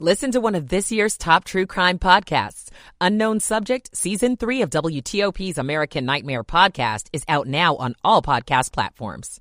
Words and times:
Listen 0.00 0.32
to 0.32 0.40
one 0.40 0.56
of 0.56 0.70
this 0.70 0.90
year's 0.90 1.16
top 1.16 1.44
true 1.44 1.66
crime 1.66 2.00
podcasts. 2.00 2.70
Unknown 3.00 3.38
Subject, 3.38 3.96
Season 3.96 4.36
3 4.36 4.62
of 4.62 4.70
WTOP's 4.70 5.56
American 5.56 6.04
Nightmare 6.04 6.42
podcast 6.42 7.06
is 7.12 7.22
out 7.28 7.46
now 7.46 7.76
on 7.76 7.94
all 8.02 8.20
podcast 8.20 8.72
platforms. 8.72 9.40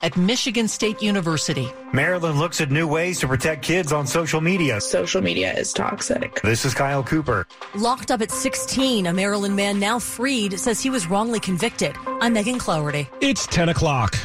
At 0.00 0.16
Michigan 0.16 0.66
State 0.66 1.00
University, 1.02 1.72
Maryland 1.92 2.40
looks 2.40 2.60
at 2.60 2.72
new 2.72 2.88
ways 2.88 3.20
to 3.20 3.28
protect 3.28 3.62
kids 3.62 3.92
on 3.92 4.08
social 4.08 4.40
media. 4.40 4.80
Social 4.80 5.22
media 5.22 5.54
is 5.56 5.72
toxic. 5.72 6.42
This 6.42 6.64
is 6.64 6.74
Kyle 6.74 7.04
Cooper. 7.04 7.46
Locked 7.76 8.10
up 8.10 8.20
at 8.20 8.32
16, 8.32 9.06
a 9.06 9.12
Maryland 9.12 9.54
man 9.54 9.78
now 9.78 10.00
freed 10.00 10.58
says 10.58 10.82
he 10.82 10.90
was 10.90 11.06
wrongly 11.06 11.38
convicted. 11.38 11.94
I'm 12.20 12.32
Megan 12.32 12.58
Cloherty. 12.58 13.08
It's 13.20 13.46
10 13.46 13.68
o'clock. 13.68 14.16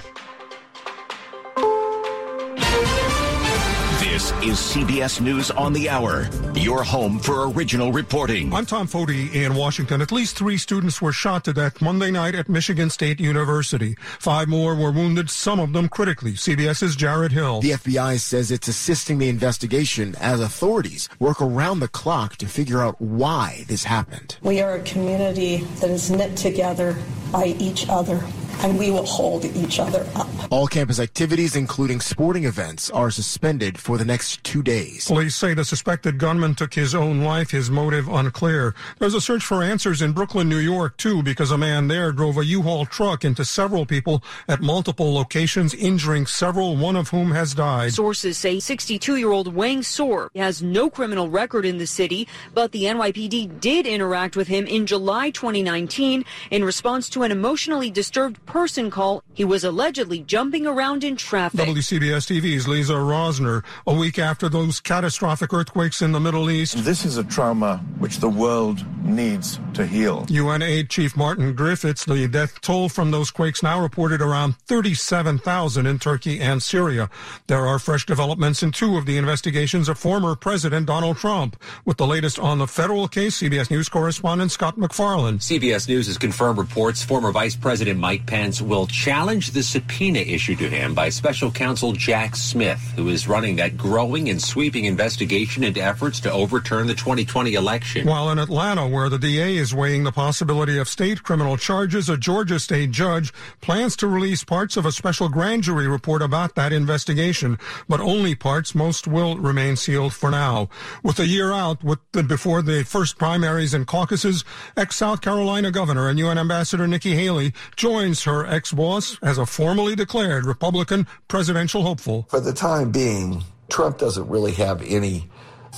This 4.21 4.31
is 4.43 4.59
CBS 4.75 5.19
News 5.19 5.49
on 5.49 5.73
the 5.73 5.89
Hour, 5.89 6.29
your 6.54 6.83
home 6.83 7.17
for 7.17 7.49
original 7.49 7.91
reporting. 7.91 8.54
I'm 8.54 8.68
Tom 8.68 8.87
Foti 8.87 9.33
in 9.33 9.55
Washington. 9.55 10.00
At 10.00 10.11
least 10.11 10.37
three 10.37 10.59
students 10.59 11.01
were 11.01 11.11
shot 11.11 11.43
to 11.46 11.54
death 11.54 11.82
Monday 11.82 12.11
night 12.11 12.36
at 12.36 12.47
Michigan 12.47 12.91
State 12.91 13.19
University. 13.19 13.96
Five 14.19 14.47
more 14.47 14.75
were 14.75 14.91
wounded, 14.91 15.32
some 15.32 15.60
of 15.60 15.73
them 15.73 15.89
critically. 15.89 16.33
CBS's 16.33 16.96
Jared 16.96 17.32
Hill. 17.32 17.61
The 17.61 17.71
FBI 17.71 18.19
says 18.19 18.51
it's 18.51 18.68
assisting 18.68 19.18
the 19.18 19.27
investigation 19.27 20.13
as 20.21 20.39
authorities 20.39 21.10
work 21.18 21.41
around 21.41 21.79
the 21.79 21.88
clock 21.88 22.35
to 22.38 22.46
figure 22.46 22.83
out 22.83 23.01
why 23.01 23.65
this 23.69 23.85
happened. 23.85 24.38
We 24.43 24.61
are 24.61 24.75
a 24.75 24.83
community 24.83 25.63
that 25.79 25.89
is 25.89 26.11
knit 26.11 26.38
together 26.38 26.96
by 27.32 27.55
each 27.57 27.89
other 27.89 28.24
and 28.64 28.78
we 28.78 28.92
will 28.92 29.06
hold 29.06 29.46
each 29.46 29.79
other 29.79 30.07
up. 30.15 30.28
All 30.51 30.68
campus 30.68 31.00
activities, 31.00 31.56
including 31.56 32.00
sporting 32.00 32.45
events, 32.45 32.89
are 32.89 33.11
suspended 33.11 33.80
for 33.80 33.97
the 33.97 34.06
next 34.06 34.44
two 34.44 34.61
days. 34.61 35.08
Police 35.08 35.36
say 35.36 35.53
the 35.53 35.66
suspected 35.66 36.17
gunman 36.17 36.56
took 36.56 36.73
his 36.73 36.94
own 36.94 37.22
life, 37.22 37.52
his 37.52 37.72
motive 37.72 38.08
unclear. 38.08 38.75
There's 39.00 39.14
a 39.14 39.22
search 39.22 39.44
for 39.44 39.63
answers 39.63 40.02
in 40.02 40.13
Brooklyn, 40.13 40.50
New 40.50 40.58
York, 40.58 40.97
too, 40.97 41.23
because 41.23 41.52
a 41.52 41.58
man 41.58 41.88
there 41.88 42.11
drove 42.11 42.38
a 42.38 42.45
U-Haul 42.45 42.85
truck 42.85 43.25
into 43.25 43.45
several 43.45 43.85
people 43.85 44.23
at 44.47 44.61
multiple 44.61 45.13
locations, 45.13 45.73
injuring 45.73 46.25
several, 46.25 46.75
one 46.75 46.95
of 46.95 47.09
whom 47.09 47.31
has 47.31 47.53
died. 47.53 47.94
Sources 47.94 48.38
say 48.38 48.57
62-year-old 48.57 49.55
Weng 49.55 49.83
Sor 49.83 50.30
has 50.35 50.61
no 50.61 50.89
criminal 50.89 51.30
record 51.30 51.66
in 51.66 51.78
the 51.78 51.88
city, 51.88 52.28
but 52.53 52.72
the 52.72 52.83
NYPD 52.83 53.59
did 53.59 53.88
interact 53.88 54.35
with 54.35 54.47
him 54.47 54.67
in 54.67 54.85
July 54.85 55.30
2019 55.30 56.23
in 56.52 56.63
response 56.63 57.09
to 57.09 57.23
an 57.23 57.31
emotionally 57.31 57.89
disturbed 57.89 58.44
person 58.52 58.91
call. 58.91 59.23
He 59.33 59.45
was 59.45 59.63
allegedly 59.63 60.19
jumping 60.19 60.67
around 60.67 61.05
in 61.05 61.16
traffic. 61.16 61.59
WCBS 61.59 62.27
TV's 62.27 62.67
Lisa 62.67 62.94
Rozner. 62.94 63.63
A 63.88 63.94
week 63.94 64.19
after 64.19 64.49
those 64.49 64.81
catastrophic 64.81 65.53
earthquakes 65.53 66.02
in 66.02 66.11
the 66.11 66.19
Middle 66.19 66.52
East. 66.52 66.83
This 66.83 67.05
is 67.05 67.16
a 67.16 67.23
trauma 67.23 67.77
which 67.97 68.17
the 68.17 68.29
world 68.29 68.85
needs 69.03 69.59
to 69.73 69.85
heal. 69.85 70.25
UN 70.29 70.61
aid 70.61 70.89
chief 70.89 71.16
Martin 71.16 71.53
Griffiths, 71.53 72.03
the 72.03 72.27
death 72.27 72.59
toll 72.61 72.89
from 72.89 73.11
those 73.11 73.31
quakes 73.31 73.63
now 73.63 73.81
reported 73.81 74.22
around 74.22 74.57
37,000 74.67 75.85
in 75.85 75.97
Turkey 75.97 76.39
and 76.41 76.61
Syria. 76.61 77.09
There 77.47 77.66
are 77.66 77.79
fresh 77.79 78.05
developments 78.05 78.61
in 78.63 78.72
two 78.72 78.97
of 78.97 79.05
the 79.05 79.17
investigations 79.17 79.88
of 79.88 79.97
former 79.97 80.35
President 80.35 80.88
Donald 80.88 81.17
Trump. 81.17 81.61
With 81.85 81.97
the 81.97 82.07
latest 82.07 82.38
on 82.38 82.57
the 82.57 82.67
federal 82.67 83.07
case, 83.07 83.41
CBS 83.41 83.72
News 83.72 83.88
correspondent 83.88 84.52
Scott 84.52 84.77
MacFarlane. 84.77 85.39
CBS 85.39 85.88
News 85.88 86.07
has 86.07 86.17
confirmed 86.17 86.57
reports 86.57 87.02
former 87.02 87.31
Vice 87.31 87.55
President 87.55 87.99
Mike 87.99 88.25
Pence 88.31 88.61
will 88.61 88.87
challenge 88.87 89.51
the 89.51 89.61
subpoena 89.61 90.19
issued 90.19 90.59
to 90.59 90.69
him 90.69 90.93
by 90.93 91.09
special 91.09 91.51
counsel 91.51 91.91
Jack 91.91 92.38
Smith, 92.38 92.79
who 92.95 93.09
is 93.09 93.27
running 93.27 93.57
that 93.57 93.75
growing 93.75 94.29
and 94.29 94.41
sweeping 94.41 94.85
investigation 94.85 95.65
into 95.65 95.81
efforts 95.81 96.21
to 96.21 96.31
overturn 96.31 96.88
the 96.88 96.93
2020 96.93 97.55
election. 97.55 98.07
While 98.07 98.29
in 98.29 98.39
Atlanta, 98.39 98.88
where 98.88 99.09
the 99.09 99.19
DA 99.19 99.57
is 99.57 99.75
weighing 99.75 100.05
the 100.05 100.13
possibility 100.13 100.77
of 100.77 100.88
state 100.88 101.23
criminal 101.23 101.57
charges, 101.57 102.07
a 102.07 102.15
Georgia 102.15 102.57
state 102.57 102.91
judge 102.91 103.33
plans 103.59 103.97
to 103.97 104.07
release 104.07 104.45
parts 104.45 104.77
of 104.77 104.85
a 104.85 104.94
special 104.94 105.27
grand 105.27 105.63
jury 105.63 105.89
report 105.89 106.22
about 106.22 106.56
that 106.56 106.72
investigation, 106.72 107.59
but 107.89 108.00
only 108.00 108.33
parts. 108.33 108.73
Most 108.73 109.09
will 109.09 109.35
remain 109.35 109.75
sealed 109.75 110.13
for 110.13 110.31
now. 110.31 110.69
With 111.03 111.19
a 111.19 111.27
year 111.27 111.51
out 111.51 111.83
with 111.83 112.00
the, 112.13 112.23
before 112.23 112.61
the 112.61 112.85
first 112.85 113.17
primaries 113.17 113.73
and 113.73 113.85
caucuses, 113.85 114.45
ex-South 114.77 115.19
Carolina 115.19 115.69
Governor 115.69 116.07
and 116.07 116.17
UN 116.17 116.38
Ambassador 116.38 116.88
Nikki 116.88 117.13
Haley 117.13 117.51
joins 117.75 118.20
her 118.23 118.45
ex-boss 118.45 119.17
as 119.21 119.37
a 119.37 119.45
formally 119.45 119.95
declared 119.95 120.45
Republican 120.45 121.07
presidential 121.27 121.83
hopeful. 121.83 122.25
For 122.29 122.39
the 122.39 122.53
time 122.53 122.91
being, 122.91 123.43
Trump 123.69 123.97
doesn't 123.97 124.27
really 124.27 124.53
have 124.53 124.81
any 124.81 125.29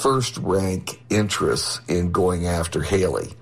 first 0.02 0.38
rank 0.38 1.02
interests 1.10 1.80
in 1.88 2.12
going 2.12 2.48
after 2.48 2.82
Haley. 2.82 3.34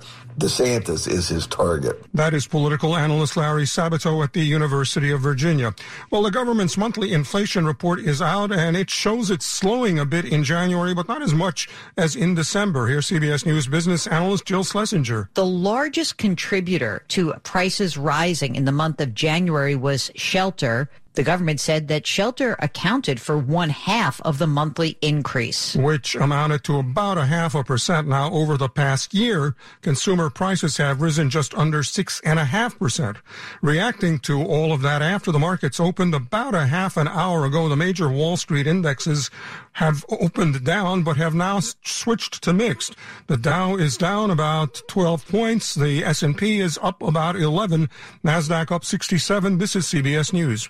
DeSantis 0.41 1.07
is 1.07 1.27
his 1.27 1.45
target. 1.45 2.03
That 2.15 2.33
is 2.33 2.47
political 2.47 2.95
analyst 2.95 3.37
Larry 3.37 3.65
Sabato 3.65 4.23
at 4.23 4.33
the 4.33 4.41
University 4.41 5.11
of 5.11 5.21
Virginia. 5.21 5.75
Well, 6.09 6.23
the 6.23 6.31
government's 6.31 6.77
monthly 6.77 7.13
inflation 7.13 7.67
report 7.67 7.99
is 7.99 8.23
out 8.23 8.51
and 8.51 8.75
it 8.75 8.89
shows 8.89 9.29
it's 9.29 9.45
slowing 9.45 9.99
a 9.99 10.05
bit 10.05 10.25
in 10.25 10.43
January, 10.43 10.95
but 10.95 11.07
not 11.07 11.21
as 11.21 11.33
much 11.33 11.69
as 11.95 12.15
in 12.15 12.33
December. 12.33 12.87
Here's 12.87 13.09
CBS 13.09 13.45
News 13.45 13.67
business 13.67 14.07
analyst 14.07 14.45
Jill 14.45 14.63
Schlesinger. 14.63 15.29
The 15.35 15.45
largest 15.45 16.17
contributor 16.17 17.03
to 17.09 17.33
prices 17.43 17.95
rising 17.95 18.55
in 18.55 18.65
the 18.65 18.71
month 18.71 18.99
of 18.99 19.13
January 19.13 19.75
was 19.75 20.09
shelter. 20.15 20.89
The 21.13 21.23
government 21.23 21.59
said 21.59 21.89
that 21.89 22.07
shelter 22.07 22.55
accounted 22.59 23.19
for 23.19 23.37
one 23.37 23.69
half 23.69 24.21
of 24.21 24.37
the 24.37 24.47
monthly 24.47 24.97
increase, 25.01 25.75
which 25.75 26.15
amounted 26.15 26.63
to 26.63 26.77
about 26.77 27.17
a 27.17 27.25
half 27.25 27.53
a 27.53 27.65
percent. 27.65 28.07
Now, 28.07 28.31
over 28.31 28.55
the 28.55 28.69
past 28.69 29.13
year, 29.13 29.53
consumer 29.81 30.29
prices 30.29 30.77
have 30.77 31.01
risen 31.01 31.29
just 31.29 31.53
under 31.53 31.83
six 31.83 32.21
and 32.23 32.39
a 32.39 32.45
half 32.45 32.79
percent. 32.79 33.17
Reacting 33.61 34.19
to 34.19 34.41
all 34.41 34.71
of 34.71 34.81
that 34.83 35.01
after 35.01 35.33
the 35.33 35.39
markets 35.39 35.81
opened 35.81 36.15
about 36.15 36.55
a 36.55 36.67
half 36.67 36.95
an 36.95 37.09
hour 37.09 37.43
ago, 37.45 37.67
the 37.67 37.75
major 37.75 38.07
Wall 38.09 38.37
Street 38.37 38.65
indexes 38.65 39.29
have 39.73 40.05
opened 40.09 40.63
down, 40.63 41.03
but 41.03 41.17
have 41.17 41.35
now 41.35 41.59
switched 41.59 42.41
to 42.43 42.53
mixed. 42.53 42.95
The 43.27 43.37
Dow 43.37 43.75
is 43.75 43.97
down 43.97 44.31
about 44.31 44.81
12 44.87 45.27
points. 45.27 45.75
The 45.75 46.05
S&P 46.05 46.61
is 46.61 46.79
up 46.81 47.01
about 47.01 47.35
11. 47.35 47.89
NASDAQ 48.23 48.71
up 48.71 48.85
67. 48.85 49.57
This 49.57 49.75
is 49.75 49.85
CBS 49.87 50.31
News. 50.31 50.69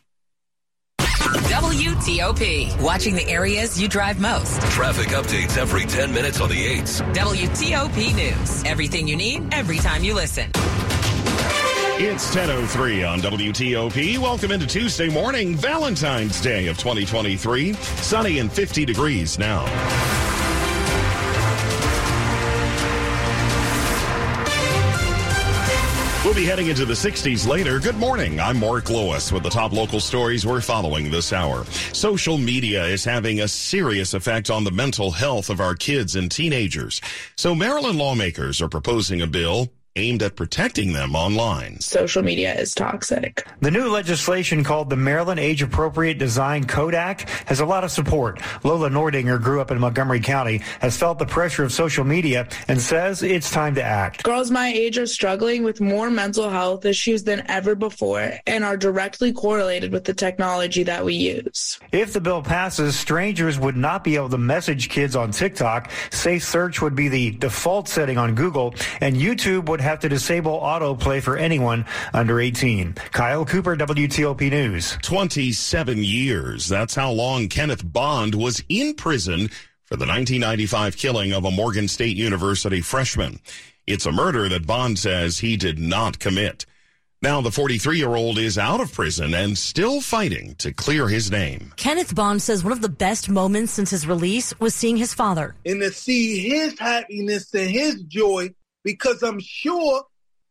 WTOP, 1.22 2.82
watching 2.82 3.16
the 3.16 3.28
areas 3.28 3.80
you 3.80 3.88
drive 3.88 4.20
most. 4.20 4.60
Traffic 4.72 5.08
updates 5.10 5.58
every 5.58 5.86
10 5.86 6.12
minutes 6.14 6.42
on 6.42 6.50
the 6.50 6.56
8s. 6.56 7.02
WTOP 7.14 8.16
News, 8.16 8.64
everything 8.66 9.08
you 9.08 9.16
need, 9.16 9.54
every 9.54 9.78
time 9.78 10.04
you 10.04 10.14
listen. 10.14 10.50
It's 12.04 12.36
10.03 12.36 13.08
on 13.08 13.20
WTOP. 13.20 14.18
Welcome 14.18 14.52
into 14.52 14.66
Tuesday 14.66 15.08
morning, 15.08 15.56
Valentine's 15.56 16.42
Day 16.42 16.68
of 16.68 16.78
2023. 16.80 17.74
Sunny 17.74 18.40
and 18.40 18.52
50 18.52 18.86
degrees 18.86 19.38
now. 19.38 20.21
We'll 26.32 26.40
be 26.40 26.46
heading 26.46 26.68
into 26.68 26.86
the 26.86 26.94
60s 26.94 27.46
later. 27.46 27.78
Good 27.78 27.98
morning. 27.98 28.40
I'm 28.40 28.58
Mark 28.58 28.90
Lewis 28.90 29.34
with 29.34 29.44
the 29.44 29.50
top 29.50 29.74
local 29.74 30.00
stories 30.00 30.46
we're 30.46 30.62
following 30.62 31.12
this 31.12 31.34
hour. 31.34 31.66
Social 31.92 32.38
media 32.38 32.86
is 32.86 33.04
having 33.04 33.42
a 33.42 33.50
serious 33.50 34.14
effect 34.14 34.50
on 34.50 34.64
the 34.64 34.72
mental 34.72 35.12
health 35.12 35.50
of 35.50 35.60
our 35.60 35.76
kids 35.76 36.16
and 36.16 36.32
teenagers. 36.32 37.02
So 37.36 37.54
Maryland 37.54 37.98
lawmakers 37.98 38.62
are 38.62 38.70
proposing 38.70 39.22
a 39.22 39.28
bill 39.28 39.74
aimed 39.96 40.24
at 40.24 40.36
protecting 40.36 40.94
them 40.94 41.16
online. 41.16 41.80
Social 41.80 42.24
media 42.24 42.54
is 42.54 42.74
toxic. 42.74 43.46
The 43.60 43.72
new 43.72 43.90
legislation 43.90 44.64
called 44.64 44.90
the 44.90 44.96
Maryland 44.96 45.40
Age 45.40 45.62
Appropriate 45.62 46.18
Design 46.18 46.66
Code 46.66 46.96
Act 46.96 47.30
has 47.48 47.60
a 47.60 47.66
lot 47.66 47.84
of 47.84 47.92
support. 47.92 48.40
Lola 48.64 48.90
Nordinger 48.90 49.42
grew 49.42 49.60
up 49.60 49.70
in 49.70 49.80
Montgomery 49.80 50.22
County, 50.22 50.60
has 50.80 50.98
felt 50.98 51.20
the 51.20 51.26
pressure 51.26 51.64
of 51.64 51.74
social 51.74 52.06
media, 52.06 52.48
and 52.68 52.82
says 52.82 53.22
it's 53.22 53.52
time 53.52 53.76
to 53.76 53.84
act. 53.84 54.24
Girls 54.24 54.50
my 54.50 54.68
age 54.70 54.98
are 54.98 55.08
struggling 55.08 55.64
with 55.64 55.82
more 55.82 56.10
mental 56.10 56.50
health 56.50 56.86
issues 56.86 57.24
than 57.24 57.44
ever 57.50 57.76
before 57.76 58.34
and 58.48 58.64
are 58.64 58.78
directly 58.78 59.34
correlated 59.34 59.92
with 59.92 60.06
the 60.06 60.14
technology 60.14 60.84
that 60.84 61.04
we 61.04 61.16
use. 61.16 61.80
If 61.92 62.14
the 62.14 62.22
bill 62.22 62.42
passes, 62.42 62.98
strangers 62.98 63.60
would 63.60 63.76
not 63.76 64.04
be 64.04 64.16
able 64.16 64.30
to 64.30 64.38
message 64.38 64.90
kids 64.90 65.16
on 65.16 65.32
TikTok. 65.32 65.92
Safe 66.12 66.44
search 66.44 66.82
would 66.82 66.96
be 66.96 67.10
the 67.10 67.32
default 67.32 67.90
setting 67.90 68.18
on 68.18 68.36
Google, 68.36 68.74
and 69.02 69.16
YouTube 69.16 69.66
would 69.66 69.81
have 69.82 70.00
to 70.00 70.10
disable 70.10 70.60
autoplay 70.60 71.22
for 71.22 71.38
anyone 71.38 71.86
under 72.14 72.40
18. 72.40 72.94
Kyle 73.12 73.46
Cooper, 73.46 73.76
WTOP 73.76 74.50
News. 74.50 74.98
27 75.02 75.98
years. 76.04 76.68
That's 76.68 76.96
how 76.96 77.12
long 77.12 77.48
Kenneth 77.48 77.84
Bond 77.84 78.36
was 78.36 78.64
in 78.70 78.94
prison 78.94 79.50
for 79.86 79.98
the 79.98 80.06
1995 80.06 80.96
killing 80.96 81.34
of 81.34 81.46
a 81.46 81.52
Morgan 81.52 81.88
State 81.88 82.16
University 82.16 82.82
freshman. 82.82 83.40
It's 83.88 84.06
a 84.06 84.12
murder 84.12 84.48
that 84.48 84.66
Bond 84.66 84.98
says 84.98 85.40
he 85.40 85.58
did 85.58 85.80
not 85.80 86.20
commit. 86.20 86.66
Now 87.24 87.40
the 87.42 87.52
43 87.52 88.00
year 88.00 88.16
old 88.16 88.40
is 88.40 88.58
out 88.58 88.82
of 88.82 88.92
prison 88.92 89.36
and 89.36 89.56
still 89.56 90.02
fighting 90.02 90.56
to 90.56 90.72
clear 90.72 91.08
his 91.08 91.30
name. 91.30 91.72
Kenneth 91.76 92.16
Bond 92.16 92.42
says 92.42 92.64
one 92.64 92.74
of 92.74 92.82
the 92.82 92.90
best 92.90 93.30
moments 93.30 93.74
since 93.74 93.92
his 93.92 94.08
release 94.08 94.60
was 94.60 94.74
seeing 94.74 94.98
his 94.98 95.14
father. 95.14 95.54
And 95.64 95.82
to 95.82 95.92
see 95.92 96.50
his 96.50 96.80
happiness 96.80 97.54
and 97.54 97.70
his 97.70 98.02
joy, 98.04 98.56
because 98.84 99.24
I'm 99.24 99.40
sure 99.40 100.04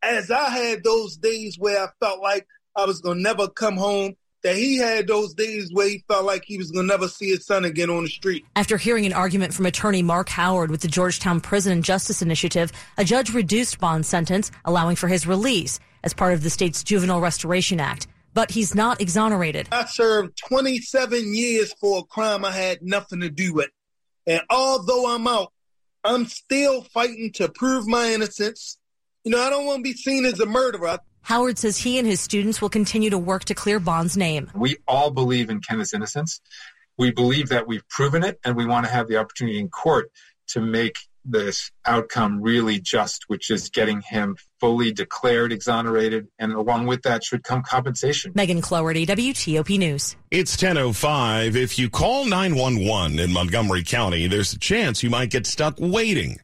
as 0.03 0.31
I 0.31 0.50
had 0.50 0.85
those 0.85 1.17
days 1.17 1.56
where 1.59 1.82
I 1.82 1.88
felt 2.00 2.21
like 2.21 2.47
I 2.77 2.87
was 2.87 3.00
going 3.00 3.19
to 3.19 3.23
never 3.23 3.49
come 3.49 3.77
home, 3.77 4.15
that 4.43 4.56
he 4.56 4.79
had 4.79 5.06
those 5.06 5.35
days 5.35 5.71
where 5.73 5.88
he 5.88 6.03
felt 6.09 6.25
like 6.25 6.44
he 6.47 6.56
was 6.56 6.71
going 6.71 6.87
to 6.87 6.93
never 6.93 7.09
see 7.09 7.31
his 7.31 7.44
son 7.44 7.65
again 7.65 7.91
on 7.91 8.05
the 8.05 8.09
street. 8.09 8.44
After 8.56 8.79
hearing 8.79 9.05
an 9.05 9.12
argument 9.12 9.53
from 9.53 9.67
attorney 9.67 10.03
Mark 10.03 10.31
Howard 10.31 10.71
with 10.71 10.81
the 10.81 10.88
Georgetown 10.88 11.41
Prison 11.41 11.73
and 11.73 11.85
Justice 11.85 12.23
Initiative, 12.23 12.73
a 12.97 13.05
judge 13.05 13.35
reduced 13.35 13.79
Bond's 13.79 14.09
sentence, 14.09 14.50
allowing 14.65 14.97
for 14.97 15.09
his 15.09 15.26
release 15.26 15.79
as 16.03 16.15
part 16.15 16.33
of 16.33 16.43
the 16.43 16.50
state's 16.50 16.83
Juvenile 16.83 17.21
Restoration 17.21 17.81
Act. 17.81 18.06
But 18.33 18.50
he's 18.50 18.75
not 18.75 19.00
exonerated. 19.00 19.69
I 19.73 19.85
served 19.87 20.38
27 20.49 21.35
years 21.35 21.75
for 21.81 21.99
a 21.99 22.05
crime 22.05 22.44
I 22.44 22.53
had 22.53 22.81
nothing 22.81 23.21
to 23.21 23.29
do 23.29 23.53
with. 23.53 23.71
And 24.26 24.41
although 24.49 25.12
I'm 25.12 25.26
out, 25.26 25.53
I'm 26.05 26.26
still 26.26 26.82
fighting 26.82 27.32
to 27.35 27.49
prove 27.49 27.87
my 27.87 28.12
innocence. 28.12 28.79
You 29.25 29.32
know, 29.32 29.41
I 29.41 29.50
don't 29.50 29.67
want 29.67 29.79
to 29.79 29.82
be 29.82 29.93
seen 29.93 30.25
as 30.25 30.41
a 30.41 30.47
murderer. 30.47 30.99
Howard 31.23 31.58
says 31.58 31.76
he 31.76 31.99
and 31.99 32.06
his 32.06 32.20
students 32.20 32.62
will 32.62 32.70
continue 32.70 33.11
to 33.11 33.19
work 33.19 33.44
to 33.44 33.55
clear 33.55 33.79
Bond's 33.79 34.17
name. 34.17 34.50
We 34.55 34.79
all 34.88 35.11
believe 35.11 35.50
in 35.50 35.61
Kenneth's 35.61 35.93
innocence. 35.93 36.41
We 36.97 37.11
believe 37.11 37.50
that 37.50 37.67
we've 37.67 37.87
proven 37.88 38.25
it, 38.25 38.38
and 38.44 38.56
we 38.56 38.67
want 38.67 38.87
to 38.87 38.93
have 38.93 39.08
the 39.08 39.17
opportunity 39.17 39.58
in 39.58 39.69
court 39.69 40.11
to 40.49 40.61
make 40.61 40.97
this 41.25 41.70
outcome 41.85 42.41
really 42.41 42.81
just, 42.81 43.25
which 43.29 43.50
is 43.50 43.69
getting 43.69 44.00
him 44.00 44.37
fully 44.61 44.93
declared 44.93 45.53
exonerated. 45.53 46.29
And 46.39 46.53
along 46.53 46.87
with 46.87 47.03
that 47.03 47.25
should 47.25 47.43
come 47.43 47.62
compensation. 47.62 48.33
Megan 48.35 48.61
Cloherty, 48.61 49.07
WTOP 49.07 49.79
News. 49.79 50.17
It's 50.31 50.57
10.05. 50.57 51.57
If 51.57 51.79
you 51.79 51.91
call 51.91 52.27
911 52.27 53.19
in 53.19 53.33
Montgomery 53.33 53.83
County, 53.83 54.29
there's 54.29 54.53
a 54.53 54.59
chance 54.59 55.03
you 55.03 55.11
might 55.11 55.31
get 55.31 55.47
stuck 55.47 55.75
waiting. 55.79 56.39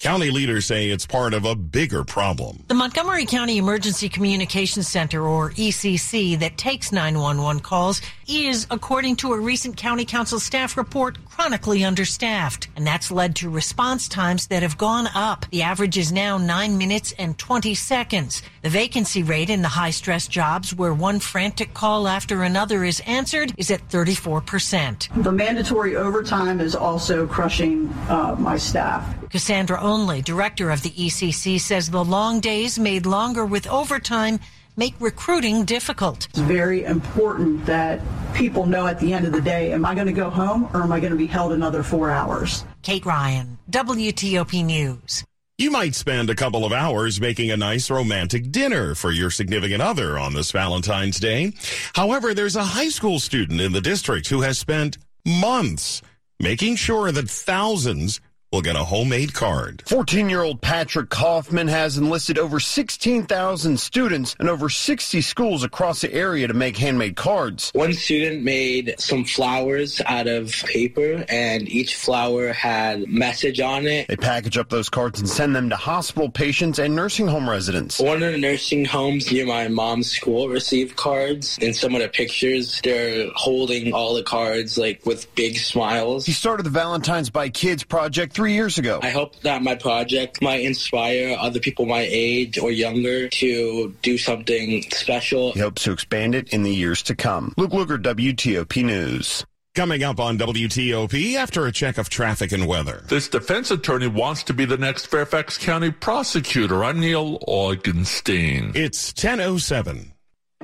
County 0.00 0.30
leaders 0.30 0.64
say 0.64 0.88
it's 0.88 1.04
part 1.04 1.34
of 1.34 1.44
a 1.44 1.54
bigger 1.54 2.04
problem. 2.04 2.64
The 2.68 2.74
Montgomery 2.74 3.26
County 3.26 3.58
Emergency 3.58 4.08
Communications 4.08 4.88
Center, 4.88 5.20
or 5.26 5.50
ECC, 5.50 6.38
that 6.38 6.56
takes 6.56 6.90
911 6.90 7.60
calls 7.60 8.00
is, 8.26 8.66
according 8.70 9.16
to 9.16 9.34
a 9.34 9.38
recent 9.38 9.76
county 9.76 10.06
council 10.06 10.40
staff 10.40 10.78
report, 10.78 11.22
chronically 11.26 11.84
understaffed. 11.84 12.68
And 12.76 12.86
that's 12.86 13.10
led 13.10 13.36
to 13.36 13.50
response 13.50 14.08
times 14.08 14.46
that 14.46 14.62
have 14.62 14.78
gone 14.78 15.06
up. 15.14 15.44
The 15.50 15.60
average 15.60 15.98
is 15.98 16.10
now 16.10 16.38
9 16.38 16.78
minutes 16.78 17.12
and 17.18 17.36
20 17.36 17.74
seconds. 17.74 18.40
The 18.62 18.70
vacancy 18.70 19.22
rate 19.22 19.50
in 19.50 19.60
the 19.60 19.68
high 19.68 19.90
stress 19.90 20.26
jobs 20.26 20.74
where 20.74 20.94
one 20.94 21.20
frantic 21.20 21.74
call 21.74 22.08
after 22.08 22.42
another 22.42 22.84
is 22.84 23.00
answered 23.06 23.52
is 23.58 23.70
at 23.70 23.86
34%. 23.90 25.22
The 25.22 25.32
mandatory 25.32 25.94
overtime 25.96 26.58
is 26.58 26.74
also 26.74 27.26
crushing 27.26 27.88
uh, 28.08 28.34
my 28.38 28.56
staff. 28.56 29.19
Cassandra 29.30 29.80
Only, 29.80 30.22
director 30.22 30.70
of 30.70 30.82
the 30.82 30.90
ECC, 30.90 31.60
says 31.60 31.88
the 31.88 32.04
long 32.04 32.40
days 32.40 32.78
made 32.78 33.06
longer 33.06 33.46
with 33.46 33.66
overtime 33.68 34.40
make 34.76 34.94
recruiting 34.98 35.64
difficult. 35.64 36.26
It's 36.30 36.38
very 36.40 36.84
important 36.84 37.64
that 37.66 38.00
people 38.34 38.66
know 38.66 38.86
at 38.86 38.98
the 38.98 39.12
end 39.12 39.26
of 39.26 39.32
the 39.32 39.40
day, 39.40 39.72
am 39.72 39.84
I 39.84 39.94
going 39.94 40.08
to 40.08 40.12
go 40.12 40.30
home 40.30 40.68
or 40.74 40.82
am 40.82 40.90
I 40.90 40.98
going 41.00 41.12
to 41.12 41.18
be 41.18 41.26
held 41.26 41.52
another 41.52 41.82
four 41.82 42.10
hours? 42.10 42.64
Kate 42.82 43.06
Ryan, 43.06 43.58
WTOP 43.70 44.64
News. 44.64 45.24
You 45.58 45.70
might 45.70 45.94
spend 45.94 46.30
a 46.30 46.34
couple 46.34 46.64
of 46.64 46.72
hours 46.72 47.20
making 47.20 47.50
a 47.50 47.56
nice 47.56 47.90
romantic 47.90 48.50
dinner 48.50 48.94
for 48.94 49.10
your 49.10 49.30
significant 49.30 49.82
other 49.82 50.18
on 50.18 50.32
this 50.32 50.50
Valentine's 50.50 51.20
Day. 51.20 51.52
However, 51.94 52.32
there's 52.32 52.56
a 52.56 52.64
high 52.64 52.88
school 52.88 53.20
student 53.20 53.60
in 53.60 53.72
the 53.72 53.82
district 53.82 54.28
who 54.28 54.40
has 54.40 54.58
spent 54.58 54.96
months 55.26 56.00
making 56.40 56.76
sure 56.76 57.12
that 57.12 57.28
thousands 57.28 58.20
will 58.52 58.62
get 58.62 58.74
a 58.74 58.84
homemade 58.84 59.32
card. 59.32 59.82
14 59.86 60.28
year 60.28 60.42
old 60.42 60.60
Patrick 60.60 61.08
Kaufman 61.08 61.68
has 61.68 61.96
enlisted 61.96 62.36
over 62.36 62.58
16,000 62.58 63.78
students 63.78 64.34
and 64.40 64.48
over 64.48 64.68
60 64.68 65.20
schools 65.20 65.62
across 65.62 66.00
the 66.00 66.12
area 66.12 66.48
to 66.48 66.54
make 66.54 66.76
handmade 66.76 67.14
cards. 67.14 67.70
One 67.74 67.92
student 67.92 68.42
made 68.42 68.96
some 68.98 69.24
flowers 69.24 70.00
out 70.06 70.26
of 70.26 70.52
paper, 70.66 71.24
and 71.28 71.68
each 71.68 71.94
flower 71.94 72.52
had 72.52 73.08
message 73.08 73.60
on 73.60 73.86
it. 73.86 74.08
They 74.08 74.16
package 74.16 74.58
up 74.58 74.68
those 74.68 74.88
cards 74.88 75.20
and 75.20 75.28
send 75.28 75.54
them 75.54 75.70
to 75.70 75.76
hospital 75.76 76.28
patients 76.28 76.78
and 76.78 76.96
nursing 76.96 77.28
home 77.28 77.48
residents. 77.48 78.00
One 78.00 78.22
of 78.22 78.32
the 78.32 78.38
nursing 78.38 78.84
homes 78.84 79.30
near 79.30 79.46
my 79.46 79.68
mom's 79.68 80.10
school 80.10 80.48
received 80.48 80.96
cards. 80.96 81.56
In 81.58 81.72
some 81.72 81.94
of 81.94 82.02
the 82.02 82.08
pictures, 82.08 82.80
they're 82.82 83.28
holding 83.34 83.92
all 83.92 84.14
the 84.14 84.22
cards 84.24 84.76
like 84.76 85.06
with 85.06 85.32
big 85.36 85.56
smiles. 85.56 86.26
He 86.26 86.32
started 86.32 86.64
the 86.64 86.70
Valentine's 86.70 87.30
by 87.30 87.48
Kids 87.48 87.84
project 87.84 88.34
three 88.40 88.54
years 88.54 88.78
ago. 88.78 89.00
I 89.02 89.10
hope 89.10 89.38
that 89.40 89.62
my 89.62 89.74
project 89.74 90.40
might 90.40 90.62
inspire 90.62 91.36
other 91.38 91.60
people 91.60 91.84
my 91.84 92.08
age 92.08 92.58
or 92.58 92.70
younger 92.70 93.28
to 93.28 93.94
do 94.00 94.16
something 94.16 94.80
special. 94.90 95.52
He 95.52 95.60
hopes 95.60 95.84
to 95.84 95.92
expand 95.92 96.34
it 96.34 96.48
in 96.48 96.62
the 96.62 96.74
years 96.74 97.02
to 97.02 97.14
come. 97.14 97.52
Luke 97.58 97.72
Lukert, 97.72 98.02
WTOP 98.02 98.82
News. 98.82 99.44
Coming 99.74 100.02
up 100.02 100.18
on 100.18 100.38
WTOP 100.38 101.34
after 101.34 101.66
a 101.66 101.72
check 101.72 101.98
of 101.98 102.08
traffic 102.08 102.50
and 102.52 102.66
weather. 102.66 103.04
This 103.08 103.28
defense 103.28 103.70
attorney 103.70 104.08
wants 104.08 104.42
to 104.44 104.54
be 104.54 104.64
the 104.64 104.78
next 104.78 105.06
Fairfax 105.06 105.58
County 105.58 105.90
prosecutor. 105.90 106.82
I'm 106.82 106.98
Neil 106.98 107.38
Augenstein. 107.40 108.74
It's 108.74 109.12
1007. 109.12 110.14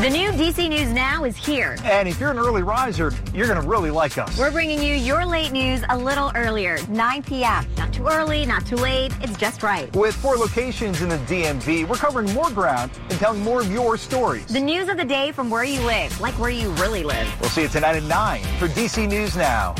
The 0.00 0.08
new 0.08 0.30
DC 0.30 0.66
News 0.70 0.90
Now 0.94 1.24
is 1.24 1.36
here. 1.36 1.76
And 1.84 2.08
if 2.08 2.18
you're 2.18 2.30
an 2.30 2.38
early 2.38 2.62
riser, 2.62 3.12
you're 3.34 3.46
going 3.46 3.60
to 3.60 3.68
really 3.68 3.90
like 3.90 4.16
us. 4.16 4.38
We're 4.38 4.50
bringing 4.50 4.82
you 4.82 4.94
your 4.94 5.26
late 5.26 5.52
news 5.52 5.82
a 5.90 5.98
little 5.98 6.32
earlier, 6.34 6.78
9 6.88 7.22
p.m. 7.22 7.66
Not 7.76 7.92
too 7.92 8.06
early, 8.06 8.46
not 8.46 8.64
too 8.64 8.76
late. 8.76 9.12
It's 9.20 9.36
just 9.36 9.62
right. 9.62 9.94
With 9.94 10.14
four 10.14 10.36
locations 10.36 11.02
in 11.02 11.10
the 11.10 11.18
DMV, 11.18 11.86
we're 11.86 11.96
covering 11.96 12.32
more 12.32 12.48
ground 12.48 12.90
and 13.10 13.18
telling 13.18 13.42
more 13.42 13.60
of 13.60 13.70
your 13.70 13.98
stories. 13.98 14.46
The 14.46 14.58
news 14.58 14.88
of 14.88 14.96
the 14.96 15.04
day 15.04 15.32
from 15.32 15.50
where 15.50 15.64
you 15.64 15.82
live, 15.82 16.18
like 16.18 16.32
where 16.38 16.48
you 16.48 16.70
really 16.76 17.04
live. 17.04 17.30
We'll 17.38 17.50
see 17.50 17.62
you 17.62 17.68
tonight 17.68 17.96
at 17.96 18.04
9 18.04 18.42
for 18.58 18.68
DC 18.68 19.06
News 19.06 19.36
Now. 19.36 19.74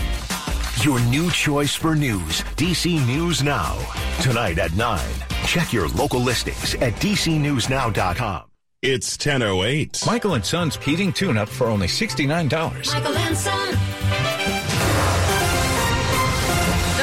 Your 0.82 1.00
new 1.06 1.30
choice 1.30 1.74
for 1.74 1.96
news, 1.96 2.42
DC 2.56 3.06
News 3.06 3.42
Now. 3.42 3.78
Tonight 4.20 4.58
at 4.58 4.74
9. 4.76 5.00
Check 5.46 5.72
your 5.72 5.88
local 5.88 6.20
listings 6.20 6.74
at 6.74 6.92
dcnewsnow.com. 6.96 8.49
It's 8.82 9.18
10.08. 9.18 10.06
Michael 10.06 10.32
and 10.32 10.42
Son's 10.42 10.76
heating 10.76 11.12
tune-up 11.12 11.50
for 11.50 11.66
only 11.66 11.86
$69. 11.86 12.94
Michael 12.94 13.14
and 13.14 13.36
Son. 13.36 14.29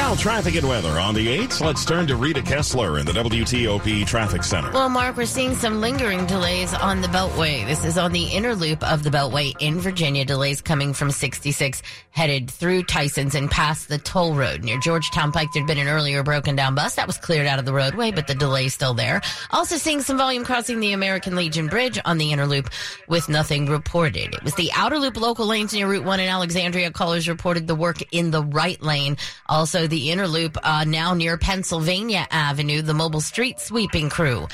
Now, 0.08 0.14
traffic 0.14 0.54
and 0.54 0.66
weather 0.66 0.98
on 0.98 1.14
the 1.14 1.26
8th. 1.26 1.60
Let's 1.60 1.84
turn 1.84 2.06
to 2.06 2.16
Rita 2.16 2.40
Kessler 2.40 2.98
in 2.98 3.04
the 3.04 3.12
WTOP 3.12 4.06
Traffic 4.06 4.42
Center. 4.42 4.72
Well, 4.72 4.88
Mark, 4.88 5.18
we're 5.18 5.26
seeing 5.26 5.54
some 5.54 5.82
lingering 5.82 6.24
delays 6.24 6.72
on 6.72 7.02
the 7.02 7.08
Beltway. 7.08 7.66
This 7.66 7.84
is 7.84 7.98
on 7.98 8.12
the 8.12 8.24
inner 8.24 8.54
loop 8.54 8.82
of 8.90 9.02
the 9.02 9.10
Beltway 9.10 9.52
in 9.60 9.80
Virginia. 9.80 10.24
Delays 10.24 10.62
coming 10.62 10.94
from 10.94 11.10
66 11.10 11.82
headed 12.08 12.50
through 12.50 12.84
Tyson's 12.84 13.34
and 13.34 13.50
past 13.50 13.90
the 13.90 13.98
toll 13.98 14.34
road. 14.34 14.64
Near 14.64 14.78
Georgetown 14.80 15.30
Pike, 15.30 15.48
there'd 15.52 15.66
been 15.66 15.76
an 15.76 15.88
earlier 15.88 16.22
broken 16.22 16.56
down 16.56 16.74
bus 16.74 16.94
that 16.94 17.06
was 17.06 17.18
cleared 17.18 17.46
out 17.46 17.58
of 17.58 17.66
the 17.66 17.74
roadway, 17.74 18.10
but 18.10 18.26
the 18.26 18.34
delay's 18.34 18.72
still 18.72 18.94
there. 18.94 19.20
Also 19.50 19.76
seeing 19.76 20.00
some 20.00 20.16
volume 20.16 20.42
crossing 20.42 20.80
the 20.80 20.94
American 20.94 21.36
Legion 21.36 21.66
Bridge 21.66 21.98
on 22.06 22.16
the 22.16 22.32
inner 22.32 22.46
loop 22.46 22.70
with 23.08 23.28
nothing 23.28 23.66
reported. 23.66 24.34
It 24.34 24.42
was 24.42 24.54
the 24.54 24.70
outer 24.74 24.98
loop 24.98 25.18
local 25.18 25.44
lanes 25.44 25.74
near 25.74 25.86
Route 25.86 26.04
1 26.04 26.18
in 26.18 26.30
Alexandria. 26.30 26.90
Callers 26.92 27.28
reported 27.28 27.66
the 27.66 27.74
work 27.74 27.98
in 28.10 28.30
the 28.30 28.42
right 28.42 28.80
lane. 28.80 29.18
Also, 29.50 29.86
the 29.86 29.97
the 29.98 30.12
inner 30.12 30.28
loop, 30.28 30.56
uh, 30.62 30.84
now 30.86 31.12
near 31.12 31.36
Pennsylvania 31.36 32.24
Avenue, 32.30 32.82
the 32.82 32.94
mobile 32.94 33.20
street 33.20 33.58
sweeping 33.58 34.08
crew 34.08 34.46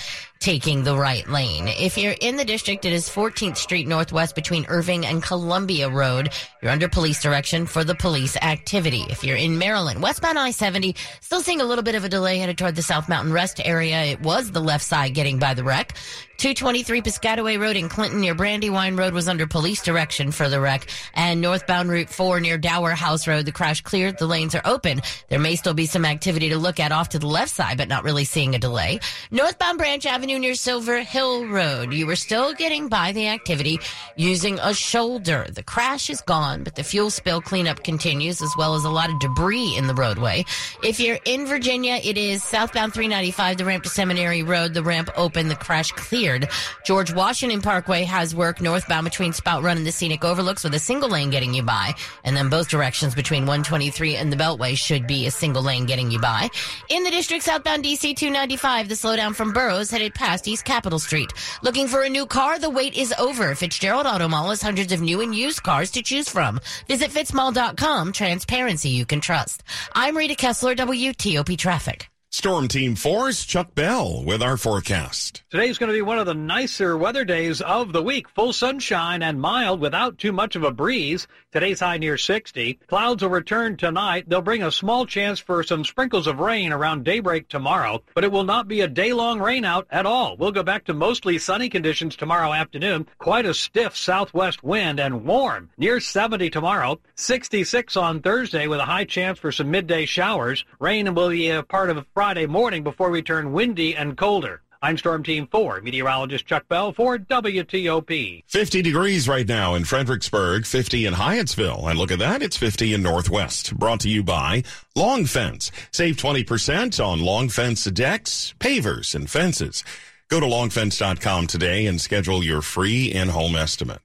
taking 0.44 0.84
the 0.84 0.94
right 0.94 1.26
lane. 1.26 1.68
If 1.68 1.96
you're 1.96 2.16
in 2.20 2.36
the 2.36 2.44
district, 2.44 2.84
it 2.84 2.92
is 2.92 3.08
14th 3.08 3.56
Street 3.56 3.88
Northwest 3.88 4.34
between 4.34 4.66
Irving 4.68 5.06
and 5.06 5.22
Columbia 5.22 5.88
Road. 5.88 6.28
You're 6.60 6.70
under 6.70 6.86
police 6.86 7.22
direction 7.22 7.64
for 7.64 7.82
the 7.82 7.94
police 7.94 8.36
activity. 8.36 9.06
If 9.08 9.24
you're 9.24 9.38
in 9.38 9.56
Maryland, 9.56 10.02
westbound 10.02 10.38
I-70, 10.38 10.98
still 11.22 11.40
seeing 11.40 11.62
a 11.62 11.64
little 11.64 11.82
bit 11.82 11.94
of 11.94 12.04
a 12.04 12.10
delay 12.10 12.36
headed 12.36 12.58
toward 12.58 12.76
the 12.76 12.82
South 12.82 13.08
Mountain 13.08 13.32
Rest 13.32 13.58
area. 13.64 14.02
It 14.02 14.20
was 14.20 14.50
the 14.50 14.60
left 14.60 14.84
side 14.84 15.14
getting 15.14 15.38
by 15.38 15.54
the 15.54 15.64
wreck. 15.64 15.94
223 16.38 17.00
Piscataway 17.00 17.60
Road 17.60 17.76
in 17.76 17.88
Clinton 17.88 18.20
near 18.20 18.34
Brandywine 18.34 18.96
Road 18.96 19.14
was 19.14 19.28
under 19.28 19.46
police 19.46 19.82
direction 19.82 20.32
for 20.32 20.48
the 20.48 20.60
wreck. 20.60 20.86
And 21.14 21.40
northbound 21.40 21.90
Route 21.90 22.10
4 22.10 22.40
near 22.40 22.58
Dower 22.58 22.90
House 22.90 23.26
Road, 23.28 23.46
the 23.46 23.52
crash 23.52 23.80
cleared. 23.82 24.18
The 24.18 24.26
lanes 24.26 24.54
are 24.54 24.62
open. 24.64 25.00
There 25.28 25.38
may 25.38 25.54
still 25.56 25.74
be 25.74 25.86
some 25.86 26.04
activity 26.04 26.48
to 26.50 26.58
look 26.58 26.80
at 26.80 26.92
off 26.92 27.10
to 27.10 27.18
the 27.18 27.28
left 27.28 27.52
side, 27.52 27.78
but 27.78 27.88
not 27.88 28.04
really 28.04 28.24
seeing 28.24 28.54
a 28.54 28.58
delay. 28.58 29.00
Northbound 29.30 29.78
Branch 29.78 30.04
Avenue 30.04 30.33
near 30.38 30.54
Silver 30.54 31.00
Hill 31.00 31.46
Road. 31.46 31.92
You 31.92 32.06
were 32.06 32.16
still 32.16 32.52
getting 32.52 32.88
by 32.88 33.12
the 33.12 33.28
activity 33.28 33.78
using 34.16 34.58
a 34.58 34.74
shoulder. 34.74 35.46
The 35.50 35.62
crash 35.62 36.10
is 36.10 36.20
gone, 36.20 36.64
but 36.64 36.74
the 36.74 36.82
fuel 36.82 37.10
spill 37.10 37.40
cleanup 37.40 37.84
continues 37.84 38.42
as 38.42 38.52
well 38.58 38.74
as 38.74 38.84
a 38.84 38.90
lot 38.90 39.10
of 39.10 39.20
debris 39.20 39.76
in 39.76 39.86
the 39.86 39.94
roadway. 39.94 40.44
If 40.82 40.98
you're 40.98 41.18
in 41.24 41.46
Virginia, 41.46 42.00
it 42.02 42.18
is 42.18 42.42
southbound 42.42 42.92
395, 42.92 43.56
the 43.56 43.64
ramp 43.64 43.84
to 43.84 43.88
Seminary 43.88 44.42
Road, 44.42 44.74
the 44.74 44.82
ramp 44.82 45.08
open, 45.16 45.48
the 45.48 45.54
crash 45.54 45.92
cleared. 45.92 46.48
George 46.84 47.12
Washington 47.12 47.62
Parkway 47.62 48.02
has 48.02 48.34
work 48.34 48.60
northbound 48.60 49.04
between 49.04 49.32
Spout 49.32 49.62
Run 49.62 49.76
and 49.76 49.86
the 49.86 49.92
Scenic 49.92 50.24
Overlooks 50.24 50.64
with 50.64 50.74
a 50.74 50.80
single 50.80 51.08
lane 51.08 51.30
getting 51.30 51.54
you 51.54 51.62
by. 51.62 51.94
And 52.24 52.36
then 52.36 52.48
both 52.48 52.68
directions 52.68 53.14
between 53.14 53.42
123 53.42 54.16
and 54.16 54.32
the 54.32 54.36
Beltway 54.36 54.76
should 54.76 55.06
be 55.06 55.26
a 55.26 55.30
single 55.30 55.62
lane 55.62 55.86
getting 55.86 56.10
you 56.10 56.18
by. 56.18 56.50
In 56.90 57.04
the 57.04 57.10
district 57.10 57.44
southbound 57.44 57.84
DC 57.84 58.16
295, 58.16 58.88
the 58.88 58.94
slowdown 58.94 59.34
from 59.34 59.52
Burroughs 59.52 59.90
headed 59.90 60.12
past 60.12 60.23
East 60.46 60.64
Capitol 60.64 60.98
Street. 60.98 61.32
Looking 61.62 61.86
for 61.86 62.02
a 62.02 62.08
new 62.08 62.26
car? 62.26 62.58
The 62.58 62.70
wait 62.70 62.96
is 62.96 63.12
over. 63.18 63.54
Fitzgerald 63.54 64.06
Auto 64.06 64.26
Mall 64.28 64.50
has 64.50 64.62
hundreds 64.62 64.92
of 64.92 65.00
new 65.00 65.20
and 65.20 65.34
used 65.34 65.62
cars 65.62 65.90
to 65.92 66.02
choose 66.02 66.28
from. 66.28 66.60
Visit 66.88 67.10
fitzmall.com. 67.10 68.12
Transparency 68.12 68.88
you 68.88 69.04
can 69.06 69.20
trust. 69.20 69.62
I'm 69.92 70.16
Rita 70.16 70.34
Kessler, 70.36 70.74
WTOP 70.74 71.58
Traffic. 71.58 72.13
Storm 72.36 72.66
Team 72.66 72.96
4's 72.96 73.46
Chuck 73.46 73.76
Bell 73.76 74.24
with 74.24 74.42
our 74.42 74.56
forecast. 74.56 75.44
Today's 75.50 75.78
going 75.78 75.86
to 75.92 75.96
be 75.96 76.02
one 76.02 76.18
of 76.18 76.26
the 76.26 76.34
nicer 76.34 76.98
weather 76.98 77.24
days 77.24 77.60
of 77.60 77.92
the 77.92 78.02
week. 78.02 78.28
Full 78.28 78.52
sunshine 78.52 79.22
and 79.22 79.40
mild 79.40 79.78
without 79.78 80.18
too 80.18 80.32
much 80.32 80.56
of 80.56 80.64
a 80.64 80.72
breeze. 80.72 81.28
Today's 81.52 81.78
high 81.78 81.96
near 81.96 82.18
60. 82.18 82.80
Clouds 82.88 83.22
will 83.22 83.30
return 83.30 83.76
tonight. 83.76 84.28
They'll 84.28 84.42
bring 84.42 84.64
a 84.64 84.72
small 84.72 85.06
chance 85.06 85.38
for 85.38 85.62
some 85.62 85.84
sprinkles 85.84 86.26
of 86.26 86.40
rain 86.40 86.72
around 86.72 87.04
daybreak 87.04 87.48
tomorrow, 87.48 88.02
but 88.16 88.24
it 88.24 88.32
will 88.32 88.42
not 88.42 88.66
be 88.66 88.80
a 88.80 88.88
day-long 88.88 89.38
rain 89.38 89.64
out 89.64 89.86
at 89.88 90.04
all. 90.04 90.36
We'll 90.36 90.50
go 90.50 90.64
back 90.64 90.86
to 90.86 90.92
mostly 90.92 91.38
sunny 91.38 91.68
conditions 91.68 92.16
tomorrow 92.16 92.52
afternoon. 92.52 93.06
Quite 93.18 93.46
a 93.46 93.54
stiff 93.54 93.96
southwest 93.96 94.64
wind 94.64 94.98
and 94.98 95.24
warm. 95.24 95.70
Near 95.78 96.00
70 96.00 96.50
tomorrow. 96.50 96.98
66 97.14 97.96
on 97.96 98.20
Thursday 98.20 98.66
with 98.66 98.80
a 98.80 98.86
high 98.86 99.04
chance 99.04 99.38
for 99.38 99.52
some 99.52 99.70
midday 99.70 100.04
showers. 100.04 100.64
Rain 100.80 101.14
will 101.14 101.28
be 101.30 101.50
a 101.50 101.62
part 101.62 101.90
of 101.90 102.04
Friday 102.12 102.23
morning 102.24 102.82
before 102.82 103.10
we 103.10 103.20
turn 103.20 103.52
windy 103.52 103.94
and 103.94 104.16
colder. 104.16 104.62
I'm 104.80 104.96
Storm 104.96 105.22
Team 105.22 105.46
4, 105.46 105.82
meteorologist 105.82 106.46
Chuck 106.46 106.66
Bell 106.68 106.90
for 106.90 107.18
WTOP. 107.18 108.44
50 108.46 108.80
degrees 108.80 109.28
right 109.28 109.46
now 109.46 109.74
in 109.74 109.84
Fredericksburg, 109.84 110.64
50 110.64 111.04
in 111.04 111.12
Hyattsville. 111.12 111.86
And 111.86 111.98
look 111.98 112.10
at 112.10 112.20
that, 112.20 112.40
it's 112.40 112.56
50 112.56 112.94
in 112.94 113.02
Northwest. 113.02 113.76
Brought 113.78 114.00
to 114.00 114.08
you 114.08 114.24
by 114.24 114.62
Long 114.96 115.26
Fence. 115.26 115.70
Save 115.92 116.16
20% 116.16 117.04
on 117.04 117.20
Long 117.20 117.50
Fence 117.50 117.84
decks, 117.84 118.54
pavers, 118.58 119.14
and 119.14 119.28
fences. 119.28 119.84
Go 120.30 120.40
to 120.40 120.46
longfence.com 120.46 121.46
today 121.46 121.84
and 121.84 122.00
schedule 122.00 122.42
your 122.42 122.62
free 122.62 123.12
in-home 123.12 123.54
estimate. 123.54 124.00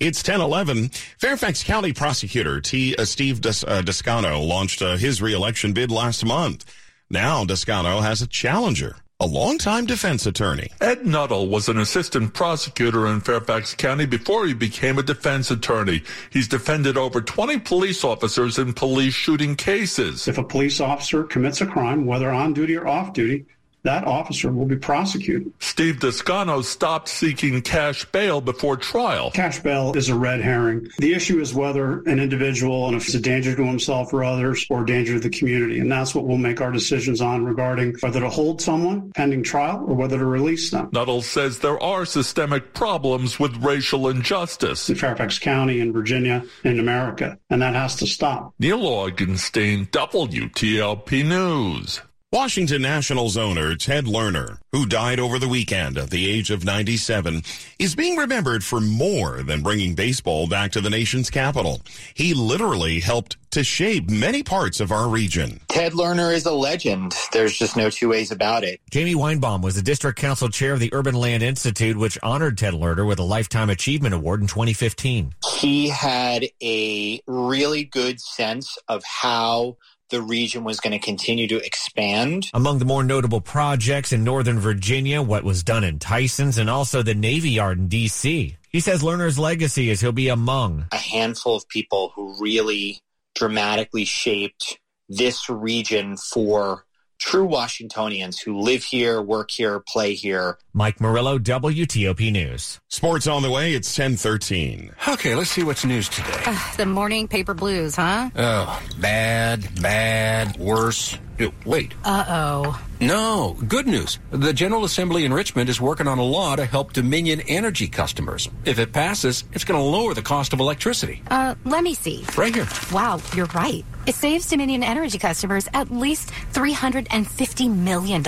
It's 0.00 0.26
1011. 0.26 0.88
Fairfax 1.18 1.62
County 1.62 1.92
Prosecutor 1.92 2.62
T. 2.62 2.96
Uh, 2.96 3.04
Steve 3.04 3.42
Des- 3.42 3.66
uh, 3.66 3.82
Descano 3.82 4.42
launched 4.42 4.80
uh, 4.80 4.96
his 4.96 5.20
reelection 5.20 5.74
bid 5.74 5.90
last 5.90 6.24
month. 6.24 6.64
Now 7.12 7.44
Descano 7.44 8.00
has 8.00 8.22
a 8.22 8.26
challenger, 8.26 8.96
a 9.20 9.26
longtime 9.26 9.84
defense 9.84 10.24
attorney. 10.24 10.70
Ed 10.80 11.04
Nuttall 11.04 11.46
was 11.46 11.68
an 11.68 11.76
assistant 11.76 12.32
prosecutor 12.32 13.06
in 13.06 13.20
Fairfax 13.20 13.74
County 13.74 14.06
before 14.06 14.46
he 14.46 14.54
became 14.54 14.98
a 14.98 15.02
defense 15.02 15.50
attorney. 15.50 16.04
He's 16.30 16.48
defended 16.48 16.96
over 16.96 17.20
20 17.20 17.58
police 17.58 18.02
officers 18.02 18.58
in 18.58 18.72
police 18.72 19.12
shooting 19.12 19.56
cases. 19.56 20.26
If 20.26 20.38
a 20.38 20.42
police 20.42 20.80
officer 20.80 21.22
commits 21.22 21.60
a 21.60 21.66
crime, 21.66 22.06
whether 22.06 22.30
on 22.30 22.54
duty 22.54 22.78
or 22.78 22.88
off 22.88 23.12
duty, 23.12 23.44
that 23.84 24.04
officer 24.04 24.52
will 24.52 24.66
be 24.66 24.76
prosecuted. 24.76 25.52
Steve 25.58 25.96
Descano 25.96 26.62
stopped 26.62 27.08
seeking 27.08 27.62
cash 27.62 28.04
bail 28.06 28.40
before 28.40 28.76
trial. 28.76 29.30
Cash 29.32 29.60
bail 29.60 29.92
is 29.96 30.08
a 30.08 30.14
red 30.14 30.40
herring. 30.40 30.88
The 30.98 31.14
issue 31.14 31.40
is 31.40 31.54
whether 31.54 32.00
an 32.02 32.20
individual, 32.20 32.86
and 32.86 32.96
if 32.96 33.06
it's 33.06 33.14
a 33.14 33.20
danger 33.20 33.56
to 33.56 33.64
himself 33.64 34.12
or 34.12 34.24
others, 34.24 34.66
or 34.70 34.82
a 34.82 34.86
danger 34.86 35.14
to 35.14 35.20
the 35.20 35.30
community. 35.30 35.80
And 35.80 35.90
that's 35.90 36.14
what 36.14 36.24
we'll 36.24 36.38
make 36.38 36.60
our 36.60 36.72
decisions 36.72 37.20
on 37.20 37.44
regarding 37.44 37.96
whether 38.00 38.20
to 38.20 38.30
hold 38.30 38.60
someone 38.60 39.12
pending 39.12 39.42
trial 39.42 39.84
or 39.86 39.94
whether 39.94 40.18
to 40.18 40.24
release 40.24 40.70
them. 40.70 40.88
Nuttall 40.92 41.22
says 41.22 41.58
there 41.58 41.82
are 41.82 42.04
systemic 42.04 42.74
problems 42.74 43.38
with 43.38 43.56
racial 43.62 44.08
injustice 44.08 44.88
in 44.88 44.96
Fairfax 44.96 45.38
County, 45.38 45.80
in 45.80 45.92
Virginia, 45.92 46.44
in 46.64 46.78
America, 46.78 47.38
and 47.50 47.62
that 47.62 47.74
has 47.74 47.96
to 47.96 48.06
stop. 48.06 48.54
Neil 48.58 48.80
Augenstein, 48.80 49.88
WTOP 49.90 51.24
News. 51.24 52.00
Washington 52.32 52.80
Nationals 52.80 53.36
owner 53.36 53.76
Ted 53.76 54.06
Lerner, 54.06 54.56
who 54.72 54.86
died 54.86 55.20
over 55.20 55.38
the 55.38 55.48
weekend 55.48 55.98
at 55.98 56.08
the 56.08 56.30
age 56.30 56.50
of 56.50 56.64
97, 56.64 57.42
is 57.78 57.94
being 57.94 58.16
remembered 58.16 58.64
for 58.64 58.80
more 58.80 59.42
than 59.42 59.62
bringing 59.62 59.94
baseball 59.94 60.48
back 60.48 60.72
to 60.72 60.80
the 60.80 60.88
nation's 60.88 61.28
capital. 61.28 61.82
He 62.14 62.32
literally 62.32 63.00
helped 63.00 63.36
to 63.50 63.62
shape 63.62 64.08
many 64.08 64.42
parts 64.42 64.80
of 64.80 64.90
our 64.90 65.10
region. 65.10 65.60
Ted 65.68 65.92
Lerner 65.92 66.32
is 66.32 66.46
a 66.46 66.54
legend. 66.54 67.14
There's 67.34 67.54
just 67.54 67.76
no 67.76 67.90
two 67.90 68.08
ways 68.08 68.32
about 68.32 68.64
it. 68.64 68.80
Jamie 68.90 69.14
Weinbaum 69.14 69.60
was 69.60 69.74
the 69.74 69.82
district 69.82 70.18
council 70.18 70.48
chair 70.48 70.72
of 70.72 70.80
the 70.80 70.88
Urban 70.94 71.14
Land 71.14 71.42
Institute, 71.42 71.98
which 71.98 72.18
honored 72.22 72.56
Ted 72.56 72.72
Lerner 72.72 73.06
with 73.06 73.18
a 73.18 73.24
Lifetime 73.24 73.68
Achievement 73.68 74.14
Award 74.14 74.40
in 74.40 74.46
2015. 74.46 75.34
He 75.58 75.90
had 75.90 76.46
a 76.62 77.20
really 77.26 77.84
good 77.84 78.22
sense 78.22 78.78
of 78.88 79.04
how 79.04 79.76
the 80.12 80.22
region 80.22 80.62
was 80.62 80.78
going 80.78 80.92
to 80.92 81.04
continue 81.04 81.48
to 81.48 81.56
expand. 81.64 82.50
Among 82.54 82.78
the 82.78 82.84
more 82.84 83.02
notable 83.02 83.40
projects 83.40 84.12
in 84.12 84.22
Northern 84.22 84.60
Virginia, 84.60 85.22
what 85.22 85.42
was 85.42 85.64
done 85.64 85.82
in 85.82 85.98
Tysons 85.98 86.58
and 86.58 86.70
also 86.70 87.02
the 87.02 87.14
Navy 87.14 87.50
Yard 87.50 87.78
in 87.78 87.88
D.C. 87.88 88.56
He 88.70 88.80
says 88.80 89.02
Lerner's 89.02 89.38
legacy 89.38 89.90
is 89.90 90.00
he'll 90.00 90.12
be 90.12 90.28
among 90.28 90.86
a 90.92 90.96
handful 90.96 91.56
of 91.56 91.66
people 91.68 92.12
who 92.14 92.40
really 92.40 93.00
dramatically 93.34 94.04
shaped 94.04 94.78
this 95.08 95.48
region 95.48 96.16
for 96.16 96.84
true 97.22 97.44
Washingtonians 97.44 98.40
who 98.40 98.58
live 98.58 98.82
here, 98.82 99.22
work 99.22 99.50
here, 99.50 99.78
play 99.80 100.14
here. 100.14 100.58
Mike 100.72 101.00
Murillo, 101.00 101.38
WTOP 101.38 102.32
News. 102.32 102.80
Sports 102.88 103.26
on 103.26 103.42
the 103.42 103.50
way. 103.50 103.74
It's 103.74 103.88
1013. 103.96 104.92
Okay, 105.08 105.34
let's 105.34 105.50
see 105.50 105.62
what's 105.62 105.84
news 105.84 106.08
today. 106.08 106.42
Uh, 106.44 106.76
the 106.76 106.86
morning 106.86 107.28
paper 107.28 107.54
blues, 107.54 107.94
huh? 107.94 108.30
Oh, 108.34 108.82
bad, 108.98 109.80
bad, 109.80 110.56
worse. 110.56 111.16
Wait. 111.64 111.94
Uh 112.04 112.24
oh. 112.28 112.84
No, 113.00 113.56
good 113.66 113.86
news. 113.86 114.18
The 114.30 114.52
General 114.52 114.84
Assembly 114.84 115.24
in 115.24 115.32
Richmond 115.32 115.68
is 115.68 115.80
working 115.80 116.06
on 116.06 116.18
a 116.18 116.22
law 116.22 116.54
to 116.56 116.64
help 116.64 116.92
Dominion 116.92 117.40
Energy 117.42 117.88
customers. 117.88 118.48
If 118.64 118.78
it 118.78 118.92
passes, 118.92 119.44
it's 119.52 119.64
going 119.64 119.78
to 119.80 119.84
lower 119.84 120.14
the 120.14 120.22
cost 120.22 120.52
of 120.52 120.60
electricity. 120.60 121.22
Uh, 121.28 121.54
let 121.64 121.82
me 121.82 121.94
see. 121.94 122.24
Right 122.36 122.54
here. 122.54 122.68
Wow, 122.92 123.20
you're 123.34 123.46
right. 123.46 123.84
It 124.06 124.14
saves 124.14 124.46
Dominion 124.46 124.82
Energy 124.84 125.18
customers 125.18 125.68
at 125.74 125.90
least 125.90 126.30
$350 126.52 127.76
million. 127.76 128.22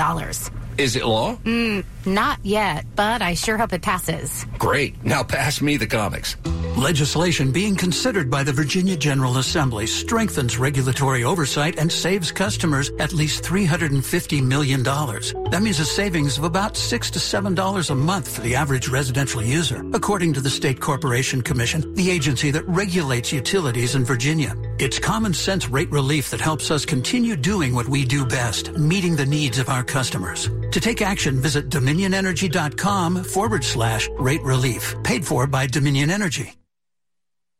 Is 0.76 0.96
it 0.96 1.04
law? 1.04 1.36
Mm, 1.44 1.84
not 2.04 2.40
yet, 2.42 2.84
but 2.96 3.22
I 3.22 3.34
sure 3.34 3.56
hope 3.56 3.72
it 3.72 3.82
passes. 3.82 4.44
Great. 4.58 5.04
Now 5.04 5.22
pass 5.22 5.60
me 5.60 5.76
the 5.76 5.86
comics. 5.86 6.36
Legislation 6.84 7.50
being 7.50 7.74
considered 7.74 8.28
by 8.28 8.42
the 8.42 8.52
Virginia 8.52 8.94
General 8.94 9.38
Assembly 9.38 9.86
strengthens 9.86 10.58
regulatory 10.58 11.24
oversight 11.24 11.78
and 11.78 11.90
saves 11.90 12.30
customers 12.30 12.90
at 12.98 13.14
least 13.14 13.42
$350 13.42 14.42
million. 14.42 14.82
That 14.82 15.62
means 15.62 15.80
a 15.80 15.86
savings 15.86 16.36
of 16.36 16.44
about 16.44 16.76
6 16.76 17.10
to 17.12 17.18
$7 17.18 17.90
a 17.90 17.94
month 17.94 18.28
for 18.28 18.42
the 18.42 18.54
average 18.54 18.88
residential 18.88 19.42
user, 19.42 19.82
according 19.94 20.34
to 20.34 20.42
the 20.42 20.50
State 20.50 20.78
Corporation 20.78 21.40
Commission, 21.40 21.94
the 21.94 22.10
agency 22.10 22.50
that 22.50 22.68
regulates 22.68 23.32
utilities 23.32 23.94
in 23.94 24.04
Virginia. 24.04 24.54
It's 24.78 24.98
common 24.98 25.32
sense 25.32 25.70
rate 25.70 25.90
relief 25.90 26.28
that 26.32 26.40
helps 26.42 26.70
us 26.70 26.84
continue 26.84 27.34
doing 27.34 27.74
what 27.74 27.88
we 27.88 28.04
do 28.04 28.26
best, 28.26 28.72
meeting 28.72 29.16
the 29.16 29.24
needs 29.24 29.58
of 29.58 29.70
our 29.70 29.84
customers. 29.84 30.50
To 30.72 30.80
take 30.80 31.00
action, 31.00 31.40
visit 31.40 31.70
dominionenergy.com 31.70 33.24
forward 33.24 33.64
slash 33.64 34.10
rate 34.18 34.42
relief, 34.42 34.94
paid 35.02 35.24
for 35.24 35.46
by 35.46 35.66
Dominion 35.66 36.10
Energy. 36.10 36.52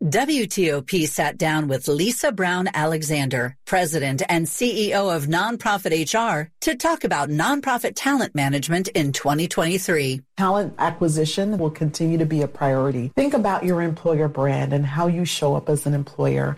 WTOP 0.05 1.09
sat 1.09 1.39
down 1.39 1.67
with 1.67 1.89
Lisa 1.89 2.31
Brown 2.31 2.69
Alexander, 2.75 3.57
President 3.65 4.21
and 4.29 4.47
CEO 4.47 5.17
of 5.17 5.29
Nonprofit 5.29 5.95
HR, 6.13 6.51
to 6.61 6.77
talk 6.77 7.05
about 7.05 7.31
nonprofit 7.31 7.93
talent 7.97 8.35
management 8.35 8.89
in 8.89 9.13
2023. 9.15 10.21
Talent 10.37 10.75
acquisition 10.79 11.57
will 11.57 11.71
continue 11.71 12.19
to 12.19 12.27
be 12.27 12.43
a 12.43 12.49
priority. 12.49 13.13
Think 13.17 13.33
about 13.33 13.65
your 13.65 13.81
employer 13.81 14.29
brand 14.29 14.75
and 14.75 14.85
how 14.85 15.07
you 15.07 15.25
show 15.25 15.57
up 15.57 15.71
as 15.71 15.87
an 15.87 15.95
employer. 15.95 16.55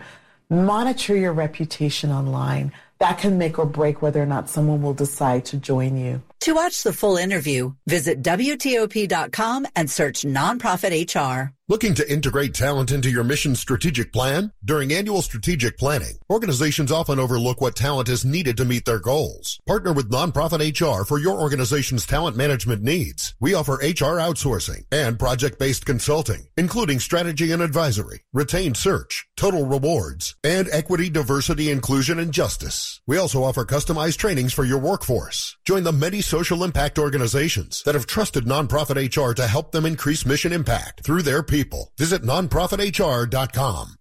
Monitor 0.49 1.15
your 1.15 1.31
reputation 1.31 2.11
online. 2.11 2.73
That 2.99 3.17
can 3.17 3.37
make 3.37 3.59
or 3.59 3.65
break 3.65 4.01
whether 4.01 4.21
or 4.21 4.25
not 4.25 4.49
someone 4.49 4.81
will 4.81 4.93
decide 4.93 5.45
to 5.45 5.57
join 5.57 5.95
you. 5.95 6.21
To 6.41 6.53
watch 6.53 6.83
the 6.83 6.91
full 6.91 7.15
interview, 7.15 7.75
visit 7.85 8.21
WTOP.com 8.21 9.67
and 9.73 9.89
search 9.89 10.23
Nonprofit 10.23 11.15
HR. 11.15 11.53
Looking 11.69 11.95
to 11.95 12.09
integrate 12.09 12.53
talent 12.53 12.93
into 12.93 13.11
your 13.11 13.25
mission 13.25 13.53
strategic 13.53 14.13
plan? 14.13 14.53
During 14.63 14.93
annual 14.93 15.21
strategic 15.21 15.77
planning, 15.77 16.17
organizations 16.29 16.93
often 16.93 17.19
overlook 17.19 17.59
what 17.59 17.75
talent 17.75 18.07
is 18.07 18.23
needed 18.23 18.55
to 18.55 18.63
meet 18.63 18.85
their 18.85 18.99
goals. 18.99 19.59
Partner 19.67 19.91
with 19.91 20.09
Nonprofit 20.09 20.61
HR 20.61 21.03
for 21.03 21.19
your 21.19 21.37
organization's 21.37 22.05
talent 22.05 22.37
management 22.37 22.83
needs. 22.83 23.35
We 23.41 23.53
offer 23.53 23.73
HR 23.73 24.15
outsourcing 24.15 24.85
and 24.93 25.19
project-based 25.19 25.85
consulting, 25.85 26.47
including 26.55 27.01
strategy 27.01 27.51
and 27.51 27.61
advisory, 27.61 28.21
retained 28.31 28.77
search, 28.77 29.27
total 29.35 29.65
rewards, 29.65 30.37
and 30.45 30.69
equity, 30.71 31.09
diversity, 31.09 31.69
inclusion, 31.69 32.17
and 32.17 32.31
justice. 32.31 33.01
We 33.05 33.17
also 33.17 33.43
offer 33.43 33.65
customized 33.65 34.15
trainings 34.15 34.53
for 34.53 34.63
your 34.63 34.79
workforce. 34.79 35.57
Join 35.65 35.83
the 35.83 35.91
many 35.91 36.21
social 36.21 36.63
impact 36.63 36.97
organizations 36.97 37.83
that 37.83 37.95
have 37.95 38.07
trusted 38.07 38.45
Nonprofit 38.45 38.95
HR 38.95 39.33
to 39.33 39.47
help 39.47 39.73
them 39.73 39.85
increase 39.85 40.25
mission 40.25 40.53
impact 40.53 41.03
through 41.03 41.23
their 41.23 41.43
people. 41.43 41.56
Visit 41.97 42.23
nonprofithr.com. 42.23 43.93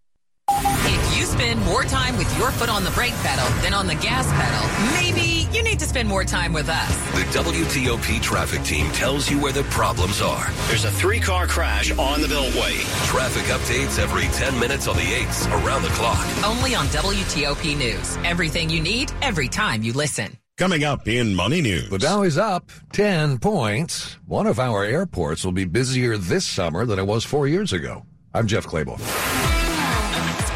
If 0.48 1.18
you 1.18 1.24
spend 1.24 1.60
more 1.64 1.82
time 1.82 2.16
with 2.16 2.38
your 2.38 2.50
foot 2.52 2.68
on 2.68 2.84
the 2.84 2.90
brake 2.90 3.14
pedal 3.14 3.46
than 3.62 3.74
on 3.74 3.86
the 3.86 3.96
gas 3.96 4.26
pedal, 4.30 4.92
maybe 5.00 5.48
you 5.56 5.64
need 5.64 5.80
to 5.80 5.86
spend 5.86 6.08
more 6.08 6.24
time 6.24 6.52
with 6.52 6.68
us. 6.68 6.96
The 7.12 7.38
WTOP 7.38 8.20
traffic 8.22 8.62
team 8.62 8.90
tells 8.92 9.28
you 9.30 9.40
where 9.40 9.52
the 9.52 9.64
problems 9.64 10.20
are. 10.20 10.46
There's 10.68 10.84
a 10.84 10.90
three 10.90 11.18
car 11.18 11.46
crash 11.46 11.90
on 11.98 12.20
the 12.20 12.28
Beltway. 12.28 12.78
Traffic 13.06 13.44
updates 13.44 13.98
every 13.98 14.24
10 14.24 14.58
minutes 14.60 14.86
on 14.86 14.96
the 14.96 15.02
8s 15.02 15.64
around 15.64 15.82
the 15.82 15.88
clock. 15.90 16.24
Only 16.44 16.74
on 16.74 16.86
WTOP 16.86 17.76
News. 17.76 18.16
Everything 18.24 18.70
you 18.70 18.80
need, 18.80 19.12
every 19.22 19.48
time 19.48 19.82
you 19.82 19.92
listen. 19.92 20.36
Coming 20.58 20.84
up 20.84 21.06
in 21.06 21.34
Money 21.34 21.60
News. 21.60 21.90
The 21.90 21.98
Dow 21.98 22.22
is 22.22 22.38
up 22.38 22.70
10 22.92 23.40
points. 23.40 24.16
One 24.24 24.46
of 24.46 24.58
our 24.58 24.84
airports 24.84 25.44
will 25.44 25.52
be 25.52 25.66
busier 25.66 26.16
this 26.16 26.46
summer 26.46 26.86
than 26.86 26.98
it 26.98 27.06
was 27.06 27.26
four 27.26 27.46
years 27.46 27.74
ago. 27.74 28.06
I'm 28.32 28.46
Jeff 28.46 28.64
Clabaugh. 28.64 29.35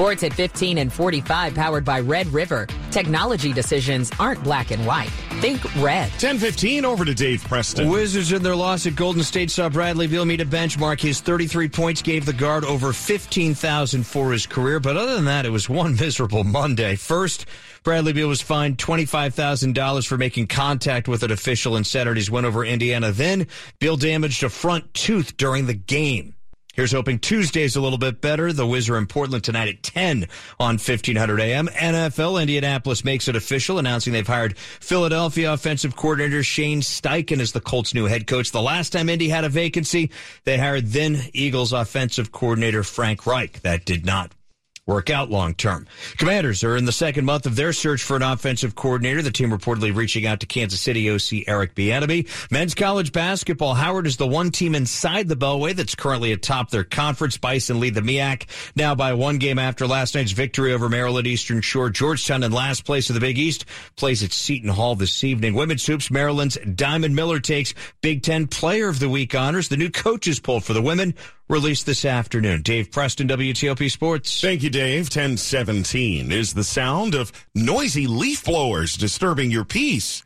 Sports 0.00 0.23
at 0.23 0.33
15 0.33 0.78
and 0.78 0.90
45 0.90 1.54
powered 1.54 1.85
by 1.85 2.00
Red 2.00 2.26
River. 2.28 2.66
Technology 2.90 3.52
decisions 3.52 4.11
aren't 4.19 4.42
black 4.42 4.71
and 4.71 4.87
white. 4.87 5.11
Think 5.42 5.62
red. 5.76 6.09
1015 6.12 6.87
over 6.87 7.04
to 7.04 7.12
Dave 7.12 7.45
Preston. 7.45 7.87
Wizards 7.90 8.33
in 8.33 8.42
their 8.42 8.57
loss 8.57 8.87
at 8.87 8.97
Golden 8.97 9.23
State 9.23 9.50
saw 9.50 9.69
Bradley 9.69 10.07
Beal 10.07 10.25
meet 10.25 10.40
a 10.40 10.47
benchmark. 10.47 11.02
His 11.02 11.21
33 11.21 11.69
points 11.69 12.00
gave 12.00 12.25
the 12.25 12.33
guard 12.33 12.64
over 12.64 12.95
15,000 12.95 14.07
for 14.07 14.33
his 14.33 14.47
career. 14.47 14.80
But 14.80 14.97
other 14.97 15.16
than 15.16 15.26
that, 15.26 15.45
it 15.45 15.50
was 15.50 15.69
one 15.69 15.95
miserable 15.97 16.45
Monday. 16.45 16.97
First, 16.97 17.45
Bradley 17.83 18.14
Beal 18.14 18.28
was 18.28 18.40
fined 18.40 18.78
$25,000 18.78 20.07
for 20.07 20.16
making 20.16 20.47
contact 20.47 21.09
with 21.09 21.23
an 21.25 21.30
official 21.30 21.76
in 21.76 21.85
Saturday's 21.85 22.30
win 22.30 22.47
over 22.47 22.64
Indiana. 22.64 23.12
Then 23.12 23.49
Beal 23.80 23.99
damaged 23.99 24.45
a 24.45 24.49
front 24.49 24.95
tooth 24.95 25.37
during 25.37 25.66
the 25.66 25.75
game. 25.75 26.37
Here's 26.75 26.93
hoping 26.93 27.19
Tuesday's 27.19 27.75
a 27.75 27.81
little 27.81 27.99
bit 27.99 28.21
better. 28.21 28.53
The 28.53 28.67
Wiz 28.67 28.89
are 28.89 28.97
in 28.97 29.07
Portland 29.07 29.43
tonight 29.43 29.69
at 29.69 29.83
10 29.83 30.29
on 30.61 30.75
1500 30.75 31.41
AM. 31.41 31.67
NFL 31.67 32.41
Indianapolis 32.41 33.05
makes 33.05 33.27
it 33.27 33.35
official, 33.35 33.79
announcing 33.79 34.12
they've 34.12 34.27
hired 34.27 34.57
Philadelphia 34.57 35.53
offensive 35.53 35.97
coordinator 35.97 36.45
Shane 36.45 36.81
Steichen 36.81 37.41
as 37.41 37.53
the 37.53 37.61
Colts' 37.61 37.93
new 37.93 38.07
head 38.07 38.27
coach. 38.27 38.53
The 38.53 38.62
last 38.62 38.91
time 38.91 39.09
Indy 39.09 39.29
had 39.29 39.45
a 39.45 39.49
vacancy, 39.49 40.11
they 40.45 40.59
hired 40.59 40.87
then 40.87 41.21
Eagles 41.33 41.73
offensive 41.73 42.31
coordinator 42.31 42.85
Frank 42.85 43.27
Reich. 43.27 43.61
That 43.62 43.85
did 43.85 44.07
not 44.07 44.33
work 44.87 45.11
out 45.11 45.31
long 45.31 45.55
term. 45.55 45.87
Commanders 46.17 46.65
are 46.65 46.77
in 46.77 46.85
the 46.85 46.93
second 46.93 47.25
month 47.25 47.47
of 47.47 47.57
their 47.57 47.73
search 47.73 48.03
for 48.03 48.17
an 48.17 48.23
offensive 48.23 48.75
coordinator. 48.75 49.23
The 49.23 49.31
team 49.31 49.51
reportedly 49.51 49.95
reaching 49.95 50.27
out 50.27 50.41
to 50.41 50.47
Kansas 50.47 50.81
City 50.81 51.11
OC 51.11 51.49
Eric 51.49 51.75
Bieniemy. 51.75 52.29
Men's 52.51 52.75
college 52.75 53.13
basketball. 53.13 53.75
Howard 53.75 54.07
is 54.07 54.17
the 54.17 54.27
one 54.27 54.51
team 54.51 54.75
inside 54.75 55.29
the 55.29 55.37
Beltway 55.37 55.75
that's 55.75 55.95
currently 55.95 56.33
atop 56.33 56.71
their 56.71 56.85
conference. 56.85 57.37
Bison 57.37 57.81
lead 57.81 57.95
the 57.95 58.01
MEAC 58.01 58.47
now 58.77 58.95
by 58.95 59.13
one 59.13 59.39
game 59.39 59.59
after 59.59 59.87
last 59.87 60.15
night's 60.15 60.33
victory 60.33 60.73
over 60.73 60.89
Maryland 60.89 61.27
Eastern 61.27 61.61
Shore. 61.61 61.91
Georgetown 61.91 62.43
in 62.43 62.53
last 62.53 62.85
place 62.85 63.11
of 63.11 63.15
the 63.15 63.21
Big 63.21 63.39
East 63.39 63.65
plays 63.97 64.23
at 64.23 64.33
Seton 64.33 64.71
Hall 64.71 64.95
this 64.95 65.23
evening. 65.25 65.55
Women's 65.55 65.87
hoops. 65.87 66.11
Maryland's 66.11 66.59
Diamond 66.75 67.15
Miller 67.15 67.41
takes 67.41 67.75
Big 68.00 68.23
Ten 68.23 68.47
Player 68.47 68.89
of 68.89 68.99
the 68.99 69.09
Week 69.09 69.35
honors. 69.35 69.69
The 69.69 69.76
new 69.76 69.91
coaches 69.91 70.41
poll 70.41 70.61
for 70.61 70.73
the 70.73 70.83
women 70.83 71.15
released 71.50 71.84
this 71.84 72.04
afternoon. 72.04 72.63
Dave 72.63 72.93
Preston, 72.93 73.26
WTOP 73.26 73.91
Sports. 73.91 74.41
Thank 74.41 74.63
you, 74.63 74.71
Dave. 74.71 75.04
1017 75.06 76.30
is 76.30 76.54
the 76.54 76.63
sound 76.63 77.15
of 77.17 77.32
noisy 77.54 78.06
leaf 78.06 78.45
blowers 78.45 78.95
disturbing 78.95 79.50
your 79.50 79.65
peace. 79.65 80.23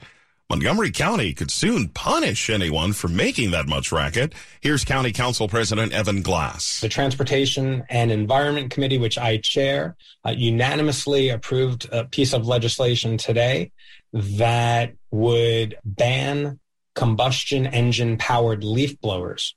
Montgomery 0.51 0.91
County 0.91 1.33
could 1.33 1.51
soon 1.51 1.89
punish 1.89 2.51
anyone 2.51 2.93
for 2.93 3.09
making 3.09 3.53
that 3.53 3.67
much 3.67 3.91
racket. 3.91 4.35
Here's 4.61 4.85
County 4.85 5.11
Council 5.11 5.49
President 5.49 5.95
Evan 5.95 6.21
Glass. 6.21 6.81
The 6.81 6.91
Transportation 6.91 7.85
and 7.89 8.13
Environment 8.13 8.71
Committee, 8.71 8.99
which 8.99 9.17
I 9.17 9.39
chair, 9.39 9.97
uh, 10.27 10.35
unanimously 10.37 11.31
approved 11.31 11.89
a 11.91 12.05
piece 12.05 12.35
of 12.35 12.47
legislation 12.47 13.17
today 13.17 13.73
that 14.13 14.93
would 15.11 15.79
ban 15.85 16.61
combustion 16.95 17.67
engine 17.67 18.19
powered 18.19 18.63
leaf 18.63 19.01
blowers 19.01 19.55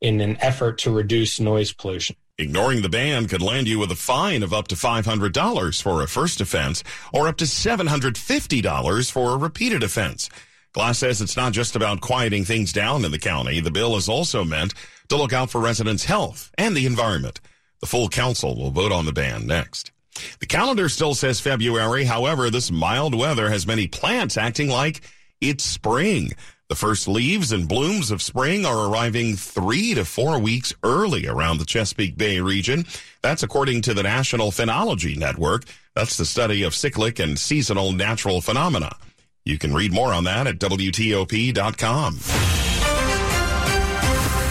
in 0.00 0.20
an 0.20 0.36
effort 0.40 0.78
to 0.78 0.90
reduce 0.90 1.40
noise 1.40 1.72
pollution. 1.72 2.16
Ignoring 2.38 2.82
the 2.82 2.90
ban 2.90 3.28
could 3.28 3.40
land 3.40 3.66
you 3.66 3.78
with 3.78 3.90
a 3.90 3.96
fine 3.96 4.42
of 4.42 4.52
up 4.52 4.68
to 4.68 4.74
$500 4.74 5.82
for 5.82 6.02
a 6.02 6.06
first 6.08 6.40
offense 6.40 6.84
or 7.12 7.28
up 7.28 7.38
to 7.38 7.44
$750 7.46 9.10
for 9.10 9.32
a 9.32 9.38
repeated 9.38 9.82
offense. 9.82 10.28
Glass 10.74 10.98
says 10.98 11.22
it's 11.22 11.38
not 11.38 11.54
just 11.54 11.74
about 11.74 12.02
quieting 12.02 12.44
things 12.44 12.74
down 12.74 13.06
in 13.06 13.10
the 13.10 13.18
county. 13.18 13.60
The 13.60 13.70
bill 13.70 13.96
is 13.96 14.10
also 14.10 14.44
meant 14.44 14.74
to 15.08 15.16
look 15.16 15.32
out 15.32 15.48
for 15.48 15.62
residents' 15.62 16.04
health 16.04 16.50
and 16.58 16.76
the 16.76 16.84
environment. 16.84 17.40
The 17.80 17.86
full 17.86 18.10
council 18.10 18.54
will 18.54 18.70
vote 18.70 18.92
on 18.92 19.06
the 19.06 19.12
ban 19.12 19.46
next. 19.46 19.92
The 20.40 20.46
calendar 20.46 20.90
still 20.90 21.14
says 21.14 21.40
February. 21.40 22.04
However, 22.04 22.50
this 22.50 22.70
mild 22.70 23.14
weather 23.14 23.48
has 23.48 23.66
many 23.66 23.86
plants 23.86 24.36
acting 24.36 24.68
like 24.68 25.00
it's 25.40 25.64
spring. 25.64 26.32
The 26.68 26.74
first 26.74 27.06
leaves 27.06 27.52
and 27.52 27.68
blooms 27.68 28.10
of 28.10 28.20
spring 28.20 28.66
are 28.66 28.90
arriving 28.90 29.36
three 29.36 29.94
to 29.94 30.04
four 30.04 30.40
weeks 30.40 30.74
early 30.82 31.28
around 31.28 31.58
the 31.58 31.64
Chesapeake 31.64 32.18
Bay 32.18 32.40
region. 32.40 32.84
That's 33.22 33.44
according 33.44 33.82
to 33.82 33.94
the 33.94 34.02
National 34.02 34.50
Phenology 34.50 35.16
Network. 35.16 35.62
That's 35.94 36.16
the 36.16 36.24
study 36.24 36.64
of 36.64 36.74
cyclic 36.74 37.20
and 37.20 37.38
seasonal 37.38 37.92
natural 37.92 38.40
phenomena. 38.40 38.96
You 39.44 39.58
can 39.58 39.72
read 39.74 39.92
more 39.92 40.12
on 40.12 40.24
that 40.24 40.48
at 40.48 40.58
WTOP.com. 40.58 42.18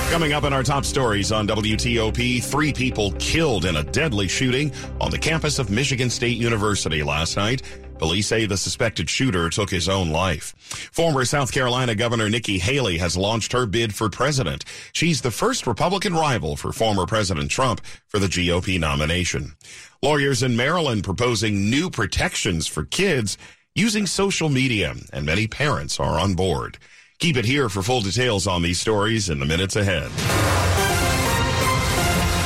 Coming 0.10 0.32
up 0.32 0.46
in 0.46 0.54
our 0.54 0.64
top 0.64 0.86
stories 0.86 1.34
on 1.34 1.46
WTOP, 1.50 2.42
three 2.42 2.72
people 2.72 3.12
killed 3.20 3.66
in 3.66 3.76
a 3.76 3.84
deadly 3.84 4.30
shooting 4.30 4.72
on 5.02 5.12
the 5.12 5.20
campus 5.20 5.60
of 5.60 5.70
Michigan 5.70 6.10
State 6.10 6.38
University 6.38 7.04
last 7.04 7.36
night. 7.36 7.64
Police 7.98 8.28
say 8.28 8.46
the 8.46 8.58
suspected 8.58 9.10
shooter 9.10 9.50
took 9.50 9.70
his 9.70 9.88
own 9.88 10.10
life. 10.10 10.54
Former 10.92 11.24
South 11.26 11.52
Carolina 11.52 11.96
Governor 11.96 12.30
Nikki 12.30 12.60
Haley 12.60 12.98
has 12.98 13.16
launched 13.16 13.54
her 13.54 13.66
bid 13.66 13.96
for 13.96 14.10
president. 14.10 14.66
She's 14.92 15.22
the 15.22 15.32
first 15.32 15.66
Republican 15.66 16.14
rival 16.14 16.56
for 16.56 16.74
former 16.74 17.06
President 17.06 17.50
Trump 17.50 17.82
for 18.08 18.20
the 18.20 18.28
GOP 18.28 18.80
nomination. 18.80 19.54
Lawyers 20.02 20.44
in 20.44 20.56
Maryland 20.56 21.04
proposing 21.04 21.70
new 21.70 21.90
protections 21.90 22.68
for 22.68 22.84
kids 22.84 23.38
using 23.76 24.06
social 24.06 24.50
media, 24.50 24.96
and 25.14 25.26
many 25.26 25.48
parents 25.48 26.00
are 26.00 26.20
on 26.20 26.36
board. 26.36 26.78
Keep 27.20 27.38
it 27.38 27.46
here 27.46 27.70
for 27.70 27.82
full 27.82 28.02
details 28.02 28.46
on 28.46 28.62
these 28.62 28.80
stories 28.80 29.30
in 29.30 29.40
the 29.40 29.46
minutes 29.46 29.76
ahead. 29.76 30.12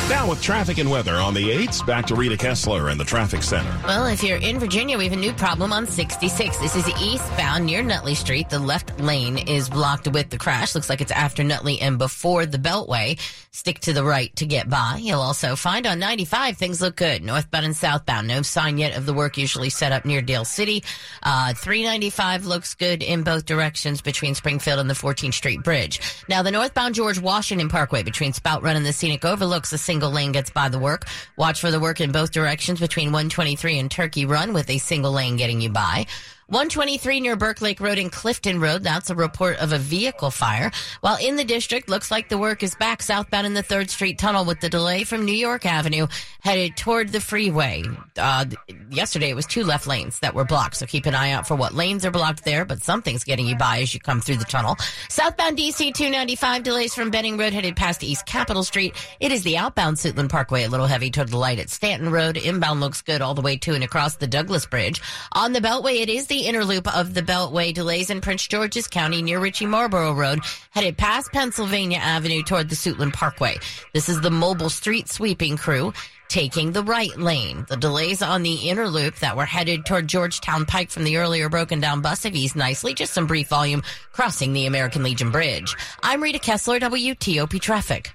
Now 0.09 0.27
with 0.27 0.41
traffic 0.41 0.79
and 0.79 0.89
weather 0.89 1.17
on 1.17 1.35
the 1.35 1.51
8s, 1.51 1.85
back 1.85 2.07
to 2.07 2.15
Rita 2.15 2.35
Kessler 2.35 2.89
and 2.89 2.99
the 2.99 3.03
traffic 3.03 3.43
center. 3.43 3.71
Well, 3.83 4.07
if 4.07 4.23
you're 4.23 4.39
in 4.39 4.57
Virginia, 4.57 4.97
we 4.97 5.03
have 5.03 5.13
a 5.13 5.15
new 5.15 5.31
problem 5.33 5.71
on 5.71 5.85
66. 5.85 6.57
This 6.57 6.75
is 6.75 6.89
eastbound 6.99 7.67
near 7.67 7.83
Nutley 7.83 8.15
Street. 8.15 8.49
The 8.49 8.57
left 8.57 8.99
lane 8.99 9.37
is 9.37 9.69
blocked 9.69 10.07
with 10.07 10.31
the 10.31 10.39
crash. 10.39 10.73
Looks 10.73 10.89
like 10.89 11.01
it's 11.01 11.11
after 11.11 11.43
Nutley 11.43 11.79
and 11.79 11.99
before 11.99 12.47
the 12.47 12.57
Beltway. 12.57 13.19
Stick 13.51 13.79
to 13.81 13.93
the 13.93 14.03
right 14.03 14.35
to 14.37 14.47
get 14.47 14.67
by. 14.67 14.99
You'll 14.99 15.21
also 15.21 15.55
find 15.55 15.85
on 15.85 15.99
95 15.99 16.57
things 16.57 16.81
look 16.81 16.95
good. 16.95 17.21
Northbound 17.21 17.65
and 17.65 17.77
southbound. 17.77 18.27
No 18.27 18.41
sign 18.41 18.79
yet 18.79 18.97
of 18.97 19.05
the 19.05 19.13
work 19.13 19.37
usually 19.37 19.69
set 19.69 19.91
up 19.91 20.05
near 20.05 20.23
Dale 20.23 20.45
City. 20.45 20.83
Uh, 21.21 21.53
395 21.53 22.47
looks 22.47 22.73
good 22.73 23.03
in 23.03 23.21
both 23.21 23.45
directions 23.45 24.01
between 24.01 24.33
Springfield 24.33 24.79
and 24.79 24.89
the 24.89 24.95
14th 24.95 25.35
Street 25.35 25.61
Bridge. 25.61 26.01
Now, 26.27 26.41
the 26.41 26.51
northbound 26.51 26.95
George 26.95 27.19
Washington 27.19 27.69
Parkway 27.69 28.01
between 28.01 28.33
Spout 28.33 28.63
Run 28.63 28.75
and 28.75 28.85
the 28.85 28.93
Scenic 28.93 29.23
overlooks 29.23 29.71
a 29.71 29.77
single 29.77 29.98
single 29.99 30.11
lane 30.11 30.31
gets 30.31 30.49
by 30.49 30.69
the 30.69 30.79
work. 30.79 31.03
Watch 31.35 31.59
for 31.59 31.71
the 31.71 31.79
work 31.79 31.99
in 31.99 32.13
both 32.13 32.31
directions 32.31 32.79
between 32.79 33.07
123 33.07 33.79
and 33.79 33.91
Turkey 33.91 34.25
Run 34.25 34.53
with 34.53 34.69
a 34.69 34.77
single 34.77 35.11
lane 35.11 35.35
getting 35.35 35.59
you 35.59 35.69
by. 35.69 36.05
123 36.49 37.19
near 37.19 37.35
Burke 37.35 37.61
Lake 37.61 37.79
Road 37.79 37.99
and 37.99 38.11
Clifton 38.11 38.59
Road. 38.59 38.81
That's 38.81 39.11
a 39.11 39.15
report 39.15 39.57
of 39.59 39.71
a 39.71 39.77
vehicle 39.77 40.31
fire. 40.31 40.71
While 41.01 41.17
in 41.21 41.35
the 41.35 41.43
district, 41.43 41.89
looks 41.89 42.09
like 42.09 42.27
the 42.27 42.39
work 42.39 42.63
is 42.63 42.73
back 42.73 43.03
southbound 43.03 43.45
in 43.45 43.53
the 43.53 43.61
3rd 43.61 43.91
Street 43.91 44.17
Tunnel 44.17 44.45
with 44.45 44.59
the 44.59 44.67
delay 44.67 45.03
from 45.03 45.25
New 45.25 45.35
York 45.35 45.67
Avenue 45.67 46.07
headed 46.41 46.75
toward 46.75 47.09
the 47.09 47.21
freeway. 47.21 47.83
Uh, 48.17 48.45
yesterday, 48.89 49.29
it 49.29 49.35
was 49.35 49.45
two 49.45 49.63
left 49.63 49.85
lanes 49.85 50.17
that 50.19 50.33
were 50.33 50.43
blocked, 50.43 50.77
so 50.77 50.87
keep 50.87 51.05
an 51.05 51.13
eye 51.13 51.29
out 51.29 51.47
for 51.47 51.53
what 51.53 51.75
lanes 51.75 52.03
are 52.03 52.09
blocked 52.09 52.43
there, 52.43 52.65
but 52.65 52.81
something's 52.81 53.23
getting 53.23 53.45
you 53.45 53.55
by 53.55 53.81
as 53.81 53.93
you 53.93 53.99
come 53.99 54.19
through 54.19 54.37
the 54.37 54.45
tunnel. 54.45 54.75
Southbound 55.07 55.55
DC 55.55 55.93
295 55.93 56.63
delays 56.63 56.95
from 56.95 57.11
Benning 57.11 57.37
Road 57.37 57.53
headed 57.53 57.75
past 57.75 58.03
East 58.03 58.25
Capitol 58.25 58.63
Street. 58.63 58.95
It 59.19 59.31
is 59.31 59.43
the 59.43 59.57
outbound 59.57 59.97
Suitland 59.97 60.29
Parkway, 60.29 60.63
a 60.63 60.69
little 60.69 60.87
heavy 60.87 61.11
toward 61.11 61.27
the 61.27 61.37
light 61.37 61.59
at 61.59 61.69
Stanton 61.69 62.11
Road. 62.11 62.37
Inbound 62.37 62.79
looks 62.79 63.03
good 63.03 63.21
all 63.21 63.35
the 63.35 63.41
way 63.41 63.55
to 63.57 63.75
and 63.75 63.83
across 63.83 64.15
the 64.15 64.25
Douglas 64.25 64.65
Bridge. 64.65 64.99
On 65.33 65.53
the 65.53 65.59
Beltway, 65.59 66.01
it 66.01 66.09
is 66.09 66.25
the 66.25 66.38
inner 66.45 66.63
loop 66.63 66.87
of 66.95 67.13
the 67.13 67.21
Beltway. 67.21 67.73
Delays 67.73 68.09
in 68.09 68.21
Prince 68.21 68.47
George's 68.47 68.87
County 68.87 69.21
near 69.21 69.39
Ritchie 69.39 69.65
Marlboro 69.65 70.13
Road, 70.13 70.39
headed 70.71 70.97
past 70.97 71.31
Pennsylvania 71.31 71.97
Avenue 71.97 72.43
toward 72.43 72.69
the 72.69 72.75
Suitland 72.75 73.13
Parkway. 73.13 73.57
This 73.93 74.09
is 74.09 74.21
the 74.21 74.31
mobile 74.31 74.69
street 74.69 75.09
sweeping 75.09 75.57
crew 75.57 75.93
taking 76.29 76.71
the 76.71 76.83
right 76.83 77.17
lane. 77.17 77.65
The 77.67 77.75
delays 77.75 78.21
on 78.21 78.43
the 78.43 78.69
inner 78.69 78.87
loop 78.87 79.15
that 79.15 79.35
were 79.35 79.45
headed 79.45 79.85
toward 79.85 80.07
Georgetown 80.07 80.65
Pike 80.65 80.91
from 80.91 81.03
the 81.03 81.17
earlier 81.17 81.49
broken 81.49 81.79
down 81.79 82.01
bus 82.01 82.23
have 82.23 82.35
eased 82.35 82.55
nicely. 82.55 82.93
Just 82.93 83.13
some 83.13 83.27
brief 83.27 83.49
volume 83.49 83.83
crossing 84.13 84.53
the 84.53 84.67
American 84.67 85.03
Legion 85.03 85.31
Bridge. 85.31 85.75
I'm 86.03 86.21
Rita 86.21 86.39
Kessler, 86.39 86.79
WTOP 86.79 87.59
Traffic. 87.59 88.11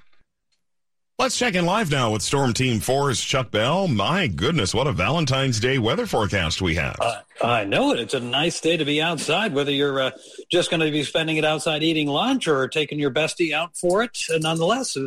Let's 1.17 1.37
check 1.37 1.55
in 1.55 1.65
live 1.65 1.89
now 1.89 2.11
with 2.11 2.21
Storm 2.21 2.51
Team 2.51 2.81
4's 2.81 3.23
Chuck 3.23 3.49
Bell. 3.49 3.87
My 3.87 4.27
goodness, 4.27 4.75
what 4.75 4.85
a 4.85 4.91
Valentine's 4.91 5.61
Day 5.61 5.77
weather 5.77 6.05
forecast 6.05 6.61
we 6.61 6.75
have. 6.75 6.97
Uh, 6.99 7.21
I 7.41 7.63
know 7.63 7.93
it. 7.93 8.01
It's 8.01 8.13
a 8.13 8.19
nice 8.19 8.59
day 8.59 8.75
to 8.75 8.83
be 8.83 9.01
outside, 9.01 9.53
whether 9.53 9.71
you're 9.71 10.01
uh, 10.01 10.11
just 10.51 10.69
going 10.69 10.81
to 10.81 10.91
be 10.91 11.03
spending 11.03 11.37
it 11.37 11.45
outside 11.45 11.83
eating 11.83 12.09
lunch 12.09 12.49
or 12.49 12.67
taking 12.67 12.99
your 12.99 13.11
bestie 13.11 13.53
out 13.53 13.77
for 13.77 14.03
it. 14.03 14.17
Uh, 14.29 14.39
nonetheless, 14.39 14.97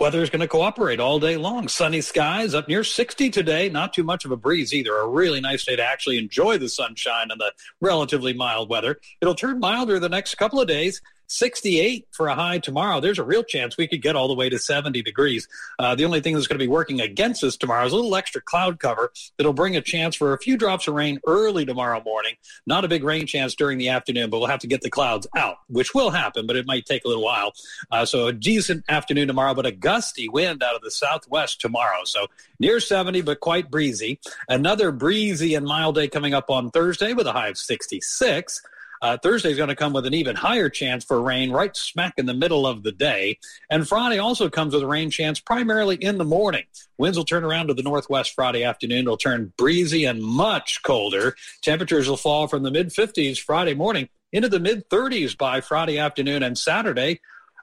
weather 0.00 0.22
is 0.22 0.30
going 0.30 0.40
to 0.40 0.48
cooperate 0.48 0.98
all 0.98 1.20
day 1.20 1.36
long. 1.36 1.68
Sunny 1.68 2.00
skies 2.00 2.54
up 2.54 2.66
near 2.66 2.82
60 2.82 3.28
today. 3.28 3.68
Not 3.68 3.92
too 3.92 4.02
much 4.02 4.24
of 4.24 4.30
a 4.30 4.38
breeze 4.38 4.72
either. 4.72 4.96
A 4.96 5.06
really 5.06 5.42
nice 5.42 5.66
day 5.66 5.76
to 5.76 5.84
actually 5.84 6.16
enjoy 6.16 6.56
the 6.56 6.70
sunshine 6.70 7.30
and 7.30 7.38
the 7.38 7.52
relatively 7.82 8.32
mild 8.32 8.70
weather. 8.70 8.98
It'll 9.20 9.34
turn 9.34 9.60
milder 9.60 10.00
the 10.00 10.08
next 10.08 10.36
couple 10.36 10.58
of 10.58 10.68
days. 10.68 11.02
68 11.30 12.08
for 12.10 12.26
a 12.26 12.34
high 12.34 12.58
tomorrow. 12.58 12.98
There's 12.98 13.20
a 13.20 13.24
real 13.24 13.44
chance 13.44 13.76
we 13.76 13.86
could 13.86 14.02
get 14.02 14.16
all 14.16 14.26
the 14.26 14.34
way 14.34 14.48
to 14.48 14.58
70 14.58 15.00
degrees. 15.02 15.46
Uh, 15.78 15.94
the 15.94 16.04
only 16.04 16.20
thing 16.20 16.34
that's 16.34 16.48
going 16.48 16.58
to 16.58 16.64
be 16.64 16.68
working 16.68 17.00
against 17.00 17.44
us 17.44 17.56
tomorrow 17.56 17.86
is 17.86 17.92
a 17.92 17.96
little 17.96 18.16
extra 18.16 18.40
cloud 18.40 18.80
cover 18.80 19.12
that'll 19.36 19.52
bring 19.52 19.76
a 19.76 19.80
chance 19.80 20.16
for 20.16 20.34
a 20.34 20.38
few 20.38 20.56
drops 20.56 20.88
of 20.88 20.94
rain 20.94 21.20
early 21.26 21.64
tomorrow 21.64 22.02
morning. 22.02 22.34
Not 22.66 22.84
a 22.84 22.88
big 22.88 23.04
rain 23.04 23.26
chance 23.26 23.54
during 23.54 23.78
the 23.78 23.90
afternoon, 23.90 24.28
but 24.28 24.40
we'll 24.40 24.48
have 24.48 24.60
to 24.60 24.66
get 24.66 24.80
the 24.80 24.90
clouds 24.90 25.28
out, 25.36 25.58
which 25.68 25.94
will 25.94 26.10
happen, 26.10 26.48
but 26.48 26.56
it 26.56 26.66
might 26.66 26.84
take 26.84 27.04
a 27.04 27.08
little 27.08 27.24
while. 27.24 27.52
Uh, 27.92 28.04
so 28.04 28.26
a 28.26 28.32
decent 28.32 28.84
afternoon 28.88 29.28
tomorrow, 29.28 29.54
but 29.54 29.66
a 29.66 29.72
gusty 29.72 30.28
wind 30.28 30.64
out 30.64 30.74
of 30.74 30.82
the 30.82 30.90
southwest 30.90 31.60
tomorrow. 31.60 32.02
So 32.04 32.26
near 32.58 32.80
70, 32.80 33.20
but 33.20 33.38
quite 33.38 33.70
breezy. 33.70 34.18
Another 34.48 34.90
breezy 34.90 35.54
and 35.54 35.64
mild 35.64 35.94
day 35.94 36.08
coming 36.08 36.34
up 36.34 36.50
on 36.50 36.70
Thursday 36.70 37.12
with 37.12 37.28
a 37.28 37.32
high 37.32 37.48
of 37.48 37.56
66. 37.56 38.62
Uh, 39.02 39.16
Thursday 39.16 39.50
is 39.50 39.56
going 39.56 39.68
to 39.68 39.76
come 39.76 39.92
with 39.92 40.06
an 40.06 40.14
even 40.14 40.36
higher 40.36 40.68
chance 40.68 41.04
for 41.04 41.22
rain 41.22 41.50
right 41.50 41.76
smack 41.76 42.14
in 42.18 42.26
the 42.26 42.34
middle 42.34 42.66
of 42.66 42.82
the 42.82 42.92
day. 42.92 43.38
And 43.70 43.88
Friday 43.88 44.18
also 44.18 44.50
comes 44.50 44.74
with 44.74 44.82
a 44.82 44.86
rain 44.86 45.10
chance 45.10 45.40
primarily 45.40 45.96
in 45.96 46.18
the 46.18 46.24
morning. 46.24 46.64
Winds 46.98 47.16
will 47.16 47.24
turn 47.24 47.44
around 47.44 47.68
to 47.68 47.74
the 47.74 47.82
northwest 47.82 48.34
Friday 48.34 48.62
afternoon. 48.62 49.00
It'll 49.00 49.16
turn 49.16 49.52
breezy 49.56 50.04
and 50.04 50.22
much 50.22 50.82
colder. 50.82 51.34
Temperatures 51.62 52.08
will 52.08 52.16
fall 52.16 52.46
from 52.46 52.62
the 52.62 52.70
mid 52.70 52.88
50s 52.88 53.38
Friday 53.38 53.74
morning 53.74 54.08
into 54.32 54.48
the 54.48 54.60
mid 54.60 54.88
30s 54.90 55.36
by 55.36 55.60
Friday 55.60 55.98
afternoon 55.98 56.42
and 56.42 56.58
Saturday 56.58 57.20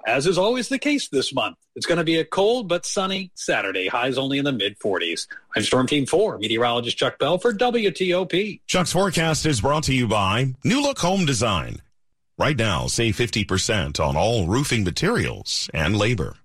as 0.08 0.26
is 0.26 0.38
always 0.38 0.70
the 0.70 0.80
case 0.80 1.10
this 1.10 1.34
month. 1.34 1.58
It's 1.76 1.86
going 1.86 1.98
to 1.98 2.04
be 2.04 2.18
a 2.18 2.26
cold 2.26 2.70
but 2.70 2.86
sunny 2.86 3.30
Saturday. 3.36 3.88
Highs 3.88 4.18
only 4.18 4.40
in 4.40 4.46
the 4.46 4.54
mid 4.54 4.80
40s. 4.80 5.28
I'm 5.56 5.62
Storm 5.62 5.86
Team 5.86 6.06
4, 6.06 6.40
meteorologist 6.40 6.98
Chuck 6.98 7.20
Bell 7.20 7.38
for 7.38 7.54
WTOP. 7.54 8.62
Chuck's 8.66 8.94
forecast 8.94 9.46
is 9.46 9.62
brought 9.62 9.84
to 9.84 9.94
you 9.94 10.08
by 10.08 10.56
New 10.64 10.82
Look 10.82 11.00
Home 11.00 11.26
Design. 11.26 11.82
Right 12.40 12.58
now, 12.58 12.88
save 12.88 13.18
50% 13.18 14.00
on 14.00 14.16
all 14.16 14.48
roofing 14.48 14.84
materials 14.84 15.70
and 15.74 15.98
labor. 15.98 16.36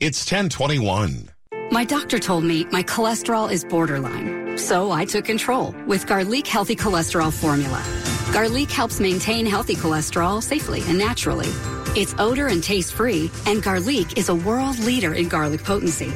It's 0.00 0.20
1021. 0.24 1.28
My 1.70 1.84
doctor 1.84 2.18
told 2.18 2.44
me 2.44 2.64
my 2.66 2.82
cholesterol 2.82 3.50
is 3.50 3.64
borderline, 3.64 4.56
so 4.58 4.90
I 4.90 5.04
took 5.04 5.24
control 5.24 5.74
with 5.86 6.06
Garlique 6.06 6.46
Healthy 6.46 6.76
Cholesterol 6.76 7.32
Formula. 7.32 7.80
Garlique 8.32 8.70
helps 8.70 8.98
maintain 8.98 9.44
healthy 9.44 9.74
cholesterol 9.74 10.42
safely 10.42 10.82
and 10.86 10.98
naturally. 10.98 11.48
It's 11.96 12.14
odor 12.20 12.46
and 12.46 12.62
taste 12.62 12.94
free, 12.94 13.32
and 13.46 13.60
Garlique 13.60 14.16
is 14.16 14.28
a 14.28 14.34
world 14.34 14.78
leader 14.78 15.12
in 15.12 15.28
garlic 15.28 15.64
potency. 15.64 16.12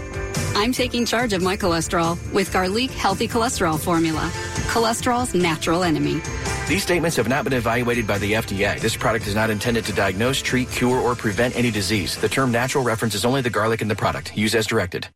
I'm 0.55 0.71
taking 0.71 1.05
charge 1.05 1.33
of 1.33 1.43
my 1.43 1.57
cholesterol 1.57 2.17
with 2.33 2.53
Garlique 2.53 2.93
Healthy 2.93 3.27
Cholesterol 3.27 3.81
Formula, 3.81 4.31
cholesterol's 4.69 5.35
natural 5.35 5.83
enemy. 5.83 6.21
These 6.69 6.85
statements 6.85 7.17
have 7.17 7.27
not 7.27 7.43
been 7.43 7.55
evaluated 7.55 8.07
by 8.07 8.19
the 8.19 8.35
FDA. 8.35 8.79
This 8.79 8.97
product 8.97 9.27
is 9.27 9.35
not 9.35 9.51
intended 9.51 9.85
to 9.87 9.93
diagnose, 9.93 10.41
treat, 10.41 10.71
cure, 10.71 10.99
or 10.99 11.17
prevent 11.17 11.57
any 11.57 11.73
disease. 11.73 12.17
The 12.17 12.29
term 12.29 12.53
natural 12.53 12.85
references 12.85 13.25
only 13.25 13.41
the 13.41 13.51
garlic 13.51 13.83
in 13.83 13.89
the 13.89 13.97
product. 13.97 14.37
Use 14.37 14.55
as 14.55 14.69
directed. 14.69 15.09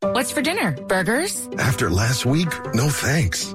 What's 0.00 0.32
for 0.32 0.42
dinner? 0.42 0.72
Burgers? 0.72 1.48
After 1.58 1.88
last 1.88 2.26
week, 2.26 2.48
no 2.74 2.88
thanks. 2.88 3.54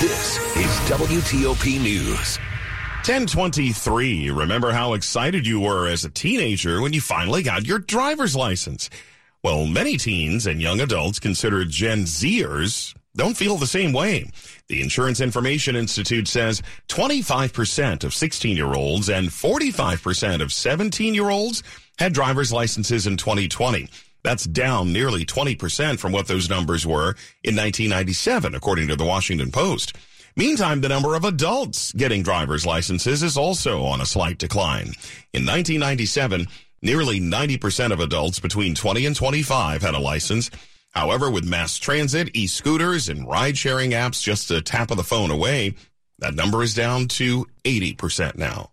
This 0.00 0.38
is 0.56 0.70
WTOP 0.88 1.82
News. 1.82 2.38
1023. 3.06 4.30
Remember 4.30 4.72
how 4.72 4.94
excited 4.94 5.46
you 5.46 5.60
were 5.60 5.88
as 5.88 6.04
a 6.04 6.10
teenager 6.10 6.80
when 6.80 6.92
you 6.92 7.00
finally 7.00 7.42
got 7.42 7.66
your 7.66 7.78
driver's 7.78 8.36
license? 8.36 8.90
Well, 9.42 9.66
many 9.66 9.96
teens 9.96 10.46
and 10.46 10.60
young 10.60 10.80
adults 10.80 11.18
considered 11.18 11.70
Gen 11.70 12.04
Zers 12.04 12.94
don't 13.16 13.36
feel 13.36 13.56
the 13.56 13.66
same 13.66 13.92
way. 13.92 14.30
The 14.68 14.80
Insurance 14.80 15.20
Information 15.20 15.74
Institute 15.74 16.28
says 16.28 16.62
25% 16.88 18.04
of 18.04 18.14
16 18.14 18.56
year 18.56 18.72
olds 18.72 19.08
and 19.08 19.28
45% 19.28 20.42
of 20.42 20.52
17 20.52 21.14
year 21.14 21.30
olds 21.30 21.62
had 21.98 22.12
driver's 22.12 22.52
licenses 22.52 23.06
in 23.06 23.16
2020. 23.16 23.88
That's 24.22 24.44
down 24.44 24.92
nearly 24.92 25.24
20% 25.24 25.98
from 25.98 26.12
what 26.12 26.28
those 26.28 26.50
numbers 26.50 26.86
were 26.86 27.14
in 27.42 27.56
1997, 27.56 28.54
according 28.54 28.88
to 28.88 28.96
the 28.96 29.04
Washington 29.04 29.50
Post. 29.50 29.96
Meantime, 30.36 30.80
the 30.80 30.88
number 30.88 31.14
of 31.14 31.24
adults 31.24 31.92
getting 31.92 32.22
driver's 32.22 32.64
licenses 32.64 33.22
is 33.22 33.36
also 33.36 33.82
on 33.82 34.00
a 34.00 34.06
slight 34.06 34.38
decline. 34.38 34.94
In 35.32 35.44
1997, 35.44 36.46
nearly 36.82 37.20
90% 37.20 37.92
of 37.92 38.00
adults 38.00 38.38
between 38.38 38.74
20 38.74 39.06
and 39.06 39.16
25 39.16 39.82
had 39.82 39.94
a 39.94 39.98
license. 39.98 40.50
However, 40.90 41.30
with 41.30 41.44
mass 41.44 41.76
transit, 41.76 42.30
e-scooters, 42.34 43.08
and 43.08 43.28
ride-sharing 43.28 43.92
apps 43.92 44.22
just 44.22 44.50
a 44.50 44.60
tap 44.60 44.90
of 44.90 44.96
the 44.96 45.04
phone 45.04 45.30
away, 45.30 45.74
that 46.18 46.34
number 46.34 46.62
is 46.62 46.74
down 46.74 47.08
to 47.08 47.46
80% 47.64 48.36
now. 48.36 48.70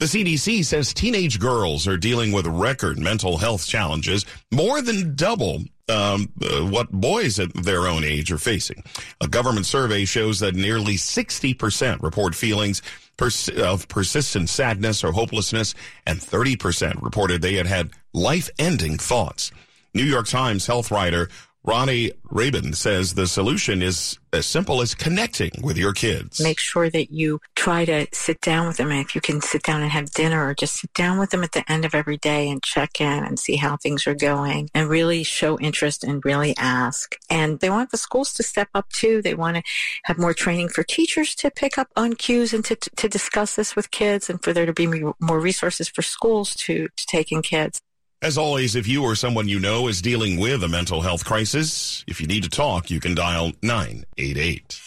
The 0.00 0.06
CDC 0.06 0.64
says 0.64 0.92
teenage 0.92 1.38
girls 1.38 1.86
are 1.86 1.96
dealing 1.96 2.32
with 2.32 2.46
record 2.46 2.98
mental 2.98 3.38
health 3.38 3.66
challenges, 3.66 4.26
more 4.50 4.82
than 4.82 5.14
double 5.14 5.62
um, 5.88 6.32
uh, 6.42 6.60
what 6.66 6.90
boys 6.90 7.38
at 7.38 7.54
their 7.54 7.86
own 7.86 8.04
age 8.04 8.32
are 8.32 8.38
facing. 8.38 8.82
A 9.20 9.28
government 9.28 9.66
survey 9.66 10.04
shows 10.04 10.40
that 10.40 10.54
nearly 10.54 10.94
60% 10.94 12.02
report 12.02 12.34
feelings 12.34 12.82
pers- 13.16 13.48
of 13.48 13.86
persistent 13.88 14.48
sadness 14.48 15.04
or 15.04 15.12
hopelessness, 15.12 15.74
and 16.06 16.18
30% 16.18 17.02
reported 17.02 17.40
they 17.40 17.54
had 17.54 17.66
had 17.66 17.90
life-ending 18.12 18.98
thoughts. 18.98 19.52
New 19.94 20.04
York 20.04 20.26
Times 20.26 20.66
health 20.66 20.90
writer 20.90 21.28
Roni 21.66 22.12
Rabin 22.30 22.74
says 22.74 23.14
the 23.14 23.26
solution 23.26 23.80
is 23.80 24.18
as 24.34 24.44
simple 24.44 24.82
as 24.82 24.94
connecting 24.94 25.50
with 25.62 25.78
your 25.78 25.94
kids. 25.94 26.38
Make 26.38 26.60
sure 26.60 26.90
that 26.90 27.10
you 27.10 27.40
try 27.54 27.86
to 27.86 28.06
sit 28.12 28.42
down 28.42 28.66
with 28.66 28.76
them. 28.76 28.90
And 28.90 29.00
if 29.00 29.14
you 29.14 29.22
can 29.22 29.40
sit 29.40 29.62
down 29.62 29.80
and 29.80 29.90
have 29.90 30.10
dinner 30.10 30.46
or 30.46 30.52
just 30.54 30.74
sit 30.80 30.92
down 30.92 31.18
with 31.18 31.30
them 31.30 31.42
at 31.42 31.52
the 31.52 31.64
end 31.72 31.86
of 31.86 31.94
every 31.94 32.18
day 32.18 32.50
and 32.50 32.62
check 32.62 33.00
in 33.00 33.24
and 33.24 33.38
see 33.38 33.56
how 33.56 33.78
things 33.78 34.06
are 34.06 34.14
going 34.14 34.68
and 34.74 34.90
really 34.90 35.22
show 35.22 35.58
interest 35.58 36.04
and 36.04 36.22
really 36.22 36.54
ask. 36.58 37.16
And 37.30 37.60
they 37.60 37.70
want 37.70 37.92
the 37.92 37.96
schools 37.96 38.34
to 38.34 38.42
step 38.42 38.68
up 38.74 38.90
too. 38.90 39.22
They 39.22 39.34
want 39.34 39.56
to 39.56 39.62
have 40.04 40.18
more 40.18 40.34
training 40.34 40.68
for 40.68 40.82
teachers 40.82 41.34
to 41.36 41.50
pick 41.50 41.78
up 41.78 41.88
on 41.96 42.12
cues 42.14 42.52
and 42.52 42.64
to, 42.66 42.76
to 42.76 43.08
discuss 43.08 43.56
this 43.56 43.74
with 43.74 43.90
kids 43.90 44.28
and 44.28 44.42
for 44.42 44.52
there 44.52 44.66
to 44.66 44.74
be 44.74 44.86
more 45.18 45.40
resources 45.40 45.88
for 45.88 46.02
schools 46.02 46.54
to, 46.56 46.88
to 46.94 47.06
take 47.06 47.32
in 47.32 47.40
kids. 47.40 47.80
As 48.24 48.38
always, 48.38 48.74
if 48.74 48.88
you 48.88 49.02
or 49.02 49.14
someone 49.14 49.48
you 49.48 49.60
know 49.60 49.86
is 49.86 50.00
dealing 50.00 50.38
with 50.38 50.64
a 50.64 50.68
mental 50.68 51.02
health 51.02 51.26
crisis, 51.26 52.02
if 52.06 52.22
you 52.22 52.26
need 52.26 52.42
to 52.44 52.48
talk, 52.48 52.90
you 52.90 52.98
can 52.98 53.14
dial 53.14 53.52
988. 53.60 54.80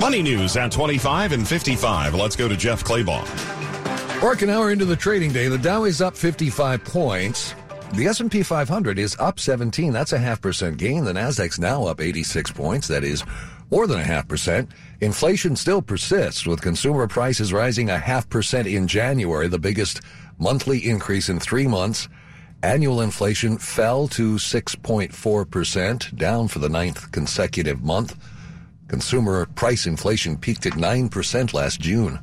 Money 0.00 0.22
news 0.22 0.56
at 0.56 0.72
25 0.72 1.32
and 1.32 1.46
55. 1.46 2.14
Let's 2.14 2.34
go 2.34 2.48
to 2.48 2.56
Jeff 2.56 2.82
Clabaugh. 2.82 4.22
Work 4.22 4.40
an 4.40 4.48
hour 4.48 4.70
into 4.70 4.86
the 4.86 4.96
trading 4.96 5.34
day, 5.34 5.48
the 5.48 5.58
Dow 5.58 5.84
is 5.84 6.00
up 6.00 6.16
55 6.16 6.82
points. 6.82 7.54
The 7.92 8.06
S&P 8.06 8.42
500 8.42 8.98
is 8.98 9.18
up 9.20 9.38
17. 9.38 9.92
That's 9.92 10.14
a 10.14 10.18
half 10.18 10.40
percent 10.40 10.78
gain. 10.78 11.04
The 11.04 11.12
Nasdaq's 11.12 11.58
now 11.58 11.84
up 11.84 12.00
86 12.00 12.52
points. 12.52 12.88
That 12.88 13.04
is 13.04 13.22
more 13.70 13.86
than 13.86 14.00
a 14.00 14.04
half 14.04 14.26
percent. 14.26 14.70
Inflation 15.00 15.56
still 15.56 15.82
persists 15.82 16.46
with 16.46 16.62
consumer 16.62 17.06
prices 17.06 17.52
rising 17.52 17.90
a 17.90 17.98
half 17.98 18.28
percent 18.30 18.66
in 18.66 18.88
January, 18.88 19.46
the 19.46 19.58
biggest 19.58 20.00
monthly 20.38 20.88
increase 20.88 21.28
in 21.28 21.38
three 21.38 21.66
months. 21.66 22.08
Annual 22.62 23.02
inflation 23.02 23.58
fell 23.58 24.08
to 24.08 24.36
6.4%, 24.36 26.16
down 26.16 26.48
for 26.48 26.58
the 26.60 26.70
ninth 26.70 27.12
consecutive 27.12 27.82
month. 27.82 28.16
Consumer 28.88 29.44
price 29.46 29.86
inflation 29.86 30.38
peaked 30.38 30.64
at 30.64 30.72
9% 30.72 31.52
last 31.52 31.80
June. 31.80 32.18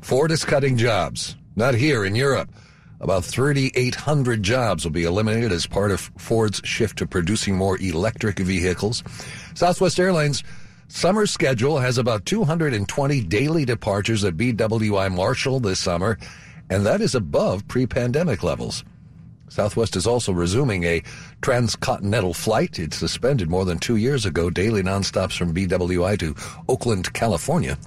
Ford 0.00 0.30
is 0.30 0.44
cutting 0.44 0.76
jobs. 0.76 1.36
Not 1.56 1.74
here 1.74 2.04
in 2.04 2.14
Europe. 2.14 2.50
About 3.00 3.24
3,800 3.24 4.44
jobs 4.44 4.84
will 4.84 4.92
be 4.92 5.04
eliminated 5.04 5.50
as 5.50 5.66
part 5.66 5.90
of 5.90 6.12
Ford's 6.18 6.60
shift 6.64 6.98
to 6.98 7.06
producing 7.06 7.56
more 7.56 7.76
electric 7.80 8.38
vehicles. 8.38 9.02
Southwest 9.54 9.98
Airlines 9.98 10.44
Summer 10.94 11.24
schedule 11.26 11.78
has 11.78 11.96
about 11.96 12.26
220 12.26 13.22
daily 13.22 13.64
departures 13.64 14.24
at 14.24 14.36
BWI 14.36 15.10
Marshall 15.10 15.58
this 15.58 15.80
summer, 15.80 16.18
and 16.68 16.84
that 16.84 17.00
is 17.00 17.14
above 17.14 17.66
pre-pandemic 17.66 18.42
levels. 18.42 18.84
Southwest 19.48 19.96
is 19.96 20.06
also 20.06 20.32
resuming 20.32 20.84
a 20.84 21.02
transcontinental 21.40 22.34
flight. 22.34 22.78
It 22.78 22.92
suspended 22.92 23.48
more 23.48 23.64
than 23.64 23.78
two 23.78 23.96
years 23.96 24.26
ago 24.26 24.50
daily 24.50 24.82
nonstops 24.82 25.36
from 25.36 25.54
BWI 25.54 26.18
to 26.18 26.36
Oakland, 26.68 27.10
California. 27.14 27.78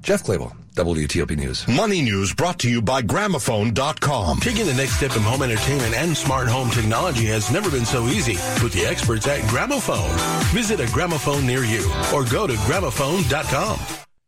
Jeff 0.00 0.24
Clabaugh, 0.24 0.56
WTOP 0.78 1.36
News. 1.36 1.66
Money 1.66 2.00
News 2.02 2.32
brought 2.32 2.60
to 2.60 2.70
you 2.70 2.80
by 2.80 3.02
Gramophone.com. 3.02 4.38
Taking 4.38 4.66
the 4.66 4.74
next 4.74 4.92
step 4.96 5.16
in 5.16 5.22
home 5.22 5.42
entertainment 5.42 5.94
and 5.94 6.16
smart 6.16 6.48
home 6.48 6.70
technology 6.70 7.26
has 7.26 7.50
never 7.50 7.70
been 7.70 7.84
so 7.84 8.06
easy 8.06 8.34
with 8.62 8.72
the 8.72 8.86
experts 8.86 9.26
at 9.26 9.40
Gramophone. 9.50 10.14
Visit 10.52 10.80
a 10.80 10.86
gramophone 10.92 11.46
near 11.46 11.64
you 11.64 11.84
or 12.14 12.24
go 12.24 12.46
to 12.46 12.54
Gramophone.com. 12.54 13.78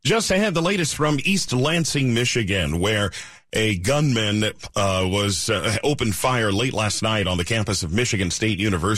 Just 0.03 0.31
ahead, 0.31 0.55
the 0.55 0.63
latest 0.63 0.95
from 0.95 1.19
East 1.25 1.53
Lansing, 1.53 2.15
Michigan, 2.15 2.81
where 2.81 3.11
a 3.53 3.79
gunman 3.79 4.45
uh, 4.45 4.51
was 4.75 5.51
uh, 5.51 5.77
opened 5.83 6.15
fire 6.15 6.53
late 6.53 6.73
last 6.73 7.03
night 7.03 7.27
on 7.27 7.37
the 7.37 7.45
campus 7.45 7.83
of 7.83 7.93
Michigan 7.93 8.31
State 8.31 8.59
University. 8.59 8.81